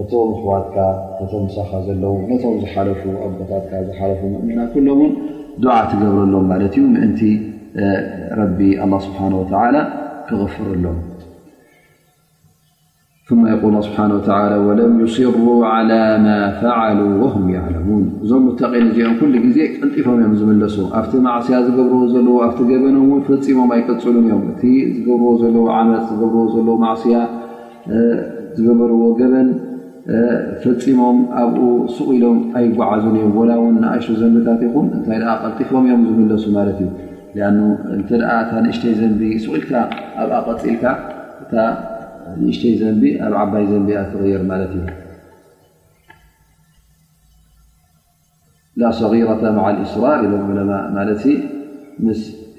ኣዋት 0.00 0.76
ለ 2.02 2.12
ም 2.20 2.36
ዝ 2.42 2.76
ኣቦታት 3.24 3.64
ዝ 3.76 4.26
ምና 4.48 4.60
ሎም 4.88 5.00
ትገብረሎም 5.90 6.44
ማ 6.50 6.60
ዩ 6.76 6.84
ምእ 6.92 8.70
ክغፍረሎም 10.28 10.98
ስሩ 13.28 13.42
እዞም 18.24 18.44
ቀን 18.62 18.80
እዚኦም 18.84 19.24
ሉ 19.32 19.50
ዜ 19.56 19.66
ቀንፎም 19.76 20.10
እዮም 20.18 20.34
ዝለሱ 20.40 20.76
ኣቲ 21.00 21.10
ማስያ 21.26 21.56
ዝገብርዎ 21.66 22.02
ለዎ 22.28 22.36
ገበ 22.70 23.12
ፈፂሞም 23.28 23.70
ኣይቀፅሉ 23.76 24.14
እዮም 24.22 24.42
እ 24.52 24.72
ዝገብር 24.96 25.44
ለ 25.56 25.66
ዓመፅ 25.78 26.08
ዝገር 26.22 26.72
ማስያ 26.86 27.18
ዝገርዎ 28.56 29.00
ገበን 29.20 29.48
ፈፂሞም 30.62 31.18
ኣብኡ 31.40 31.58
ስቁ 31.96 32.06
ኢሎም 32.16 32.38
ኣይጓዓዙን 32.58 33.16
እዮም 33.18 33.36
ላውን 33.50 33.76
ኣሾ 33.90 34.04
ዘንብታት 34.22 34.62
ኹም 34.72 34.86
እታይ 34.96 35.20
ቐጢፎም 35.42 35.84
እዮም 35.88 36.02
ዝምለሱ 36.08 36.44
ማት 36.56 36.68
እዩ 36.74 36.88
እ 37.98 38.00
ታ 38.48 38.52
ንእሽተይ 38.64 38.94
ዘንቢ 39.00 39.20
ስኢልካ 39.44 39.72
ኣብ 40.22 40.30
ቐፂኢልካ 40.48 40.84
እ 41.44 41.68
ንእሽተይ 42.42 42.74
ዘንቢ 42.80 43.02
ኣብ 43.26 43.34
ዓባይ 43.42 43.64
ዘንቢ 43.70 43.88
ኣ 44.00 44.02
ተغር 44.14 44.42
ማት 44.50 44.62
እዩ 44.70 44.84
ሰረ 49.94 50.12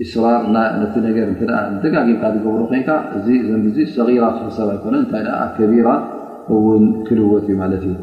እስራር 0.03 0.39
ስራ 0.51 0.69
ዝደጋምካ 0.93 1.57
ትገብሩ 1.81 2.55
ኮይንእ 2.69 2.87
ዘን 3.47 3.65
ሰራ 3.95 4.07
ሕሰብ 4.43 4.67
ኣይኮነታይ 4.73 5.23
ቢ 5.71 5.75
እውን 6.55 6.83
ክልወት 7.07 7.45
እዩ 7.47 7.55
ማለት 7.63 7.83
እዩ 7.89 7.95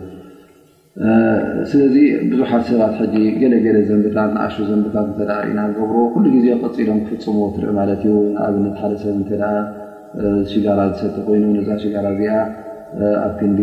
ስለዚ 1.70 1.96
ብዙሓት 2.30 2.62
ሰባት 2.70 2.96
ገለገለ 3.40 3.76
ዘንብታት 3.90 4.30
ንኣሹ 4.36 4.56
ዘንብታት 4.70 5.08
ኢና 5.50 5.60
ዝገብሮ 5.68 5.98
ኩሉ 6.14 6.24
ግዜ 6.36 6.46
ቀፂሎም 6.62 6.98
ክፍፅም 7.06 7.36
ትርኢ 7.56 7.72
ማለት 7.80 8.00
ዩ 8.08 8.14
ንኣብነት 8.36 8.76
ሓደ 8.82 8.92
ሰብ 9.02 9.16
ሽጋራ 10.50 10.78
ዝሰጥ 10.92 11.16
ኮይኑ 11.26 11.44
ነዛ 11.56 11.68
ሽጋራ 11.82 12.06
እዚኣ 12.14 12.32
ኣብ 13.24 13.32
ክንዲ 13.40 13.60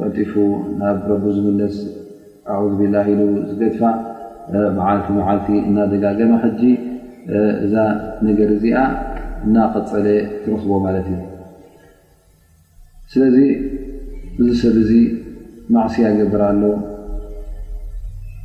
ቀጢፉ 0.00 0.32
ናብ 0.80 0.98
ረቢ 1.12 1.24
ዝብለስ 1.36 1.76
ኣ 2.56 2.58
ብላ 2.80 2.94
ኢሉ 3.12 3.20
ዝገድፋዕ 3.50 3.96
መዓልቲ 4.78 5.06
መዓልቲ 5.18 5.48
እናደጋገና 5.70 6.32
ጂ 6.60 6.70
እዛ 7.64 7.74
ነገር 8.28 8.48
እዚኣ 8.58 8.78
እናቐፀለ 9.46 10.06
ትረክቦ 10.44 10.70
ማለት 10.86 11.06
እዩ 11.14 11.18
ስለዚ 13.12 13.38
እዚ 14.40 14.48
ሰብ 14.62 14.74
እዚ 14.82 14.90
ማእስያ 15.74 16.08
ገበር 16.18 16.42
ኣሎ 16.48 16.62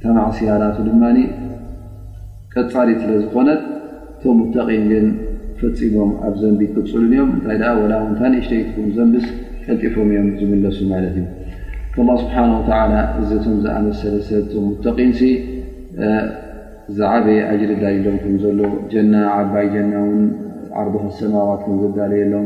ተማዕስያ 0.03 0.53
ላቱ 0.61 0.77
ድማ 0.87 1.03
ቀፃሪት 2.53 2.97
ስለዝኮነት 3.03 3.61
እቶም 4.13 4.35
ሙተቒን 4.41 4.83
ግን 4.91 5.05
ፈፂሞም 5.59 6.11
ኣብ 6.27 6.33
ዘንቢ 6.41 6.61
ክፅሉን 6.73 7.05
እዮም 7.11 7.29
እንታይ 7.35 7.57
ላ 7.91 7.95
ውንታእሽተይትን 8.05 8.87
ዘንብስ 8.97 9.27
ጠጢፎም 9.67 10.09
እዮም 10.15 10.27
ዝምለሱ 10.41 10.79
ማለት 10.93 11.15
እዩ 11.21 11.27
ስብሓ 12.23 12.37
እዚቶም 13.21 13.55
ዝኣመሰለ 13.67 14.15
ስለቶም 14.29 14.65
ሙተቒን 14.71 15.11
ዛዓበየ 16.97 17.39
ኣጅል 17.51 17.71
ዳልሎም 17.83 18.17
ከምዘሎ 18.23 18.59
ጀና 18.93 19.13
ዓባይ 19.39 19.67
ጀና 19.75 19.93
ውን 20.09 20.21
ዓር 20.81 20.87
ሰማዋት 21.21 21.61
ከም 21.67 21.75
ዘዳልየሎም 21.83 22.45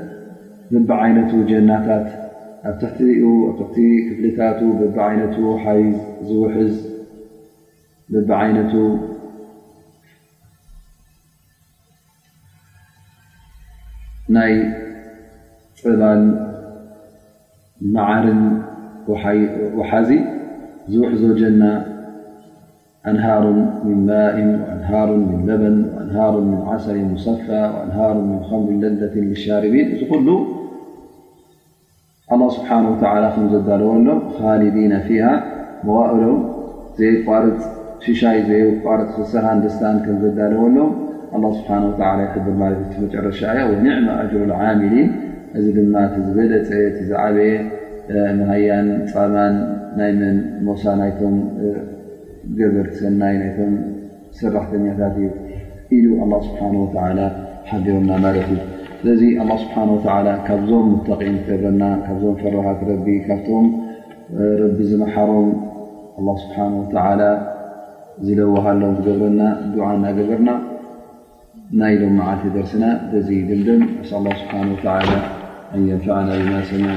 بب 0.71 0.91
عينة 0.91 1.45
جنتت 1.45 2.07
ت 2.79 3.01
ل 3.01 4.31
بب 4.79 4.99
عن 4.99 5.19
ب 8.11 8.31
عن 8.31 8.57
ي 14.39 14.65
لل 15.85 16.23
معر 17.81 18.25
وحز 19.07 19.47
وحز 20.93 21.21
جن 21.41 21.63
أنهار 23.07 23.43
من 23.87 23.99
ماء 24.11 24.35
وأنهار 24.37 25.15
من 25.29 25.37
لبن 25.49 25.75
وأنهار 25.97 26.33
من 26.41 26.59
عسر 26.71 26.93
مسفى 27.13 27.61
وأنهار 27.73 28.15
من 28.29 28.39
خمر 28.49 28.71
لدة 28.83 29.13
للشاربين 29.29 29.87
አ 32.33 32.35
ስብሓ 32.55 32.65
ከም 32.67 32.85
ዘዳለዎኣሎ 33.53 34.07
ካሊዲና 34.35 34.93
ፊሃ 35.07 35.23
መዋእሎ 35.87 36.21
ዘይ 36.97 37.11
ቋርፅ 37.25 37.57
ሽሻይ 38.05 38.37
ዘይ 38.49 38.61
ቋርፅ 38.83 39.11
ሰሃን 39.31 39.57
ደስታን 39.63 39.97
ከምዘዳለዎ 40.05 40.61
ኣሎ 41.37 41.43
ስብሓ 41.57 42.09
ከብር 42.33 42.55
ማለት 42.63 42.93
መጨረሻ 43.03 43.39
እያ 43.55 43.61
ኒዕማ 43.83 44.07
እጅር 44.23 44.43
ልዓሚሊን 44.53 45.09
እዚ 45.57 45.65
ድማ 45.77 45.95
ቲ 46.13 46.23
ዝበለፀ 46.27 46.69
ዝዓበየ 47.09 47.53
መሃያን 48.39 48.87
ፃባን 49.11 49.55
ናይ 49.99 50.11
ምን 50.19 50.35
ሞሳ 50.67 50.83
ናይቶም 50.99 51.35
ገበር 52.59 52.87
ሰናይ 52.99 53.35
ናቶም 53.43 53.73
ሰራሕተኛታት 54.39 55.17
እዩ 55.97 56.05
እዩ 56.25 56.37
ስሓ 56.47 56.59
ሓቢሮና 57.71 58.09
ማለት 58.25 58.47
እዩ 58.55 58.59
ዚ 59.19 59.41
الله 59.41 59.57
سبنه 59.61 59.93
و 60.05 60.31
ካብዞም 60.47 60.89
قን 61.07 61.35
ረና 61.61 61.83
ካዞም 62.05 62.33
ፍرት 62.41 62.55
ካቶም 63.27 63.65
ቢ 64.75 64.79
ዝሮም 64.89 65.25
الله 66.19 66.35
سنه 66.43 66.75
و 66.81 67.29
ዝለወሃሎ 68.25 68.81
ገብረና 69.05 69.41
ዓ 69.85 69.89
ናገበርና 70.03 70.49
ና 71.79 71.89
ሎ 72.01 72.11
መዓ 72.17 72.29
ደርسና 72.57 72.83
ድ 73.13 73.13
ا 74.03 74.99
ه 75.07 75.09
و 75.75 75.75
ن 75.79 75.81
ينفع 75.91 76.15
ሰمع 76.69 76.91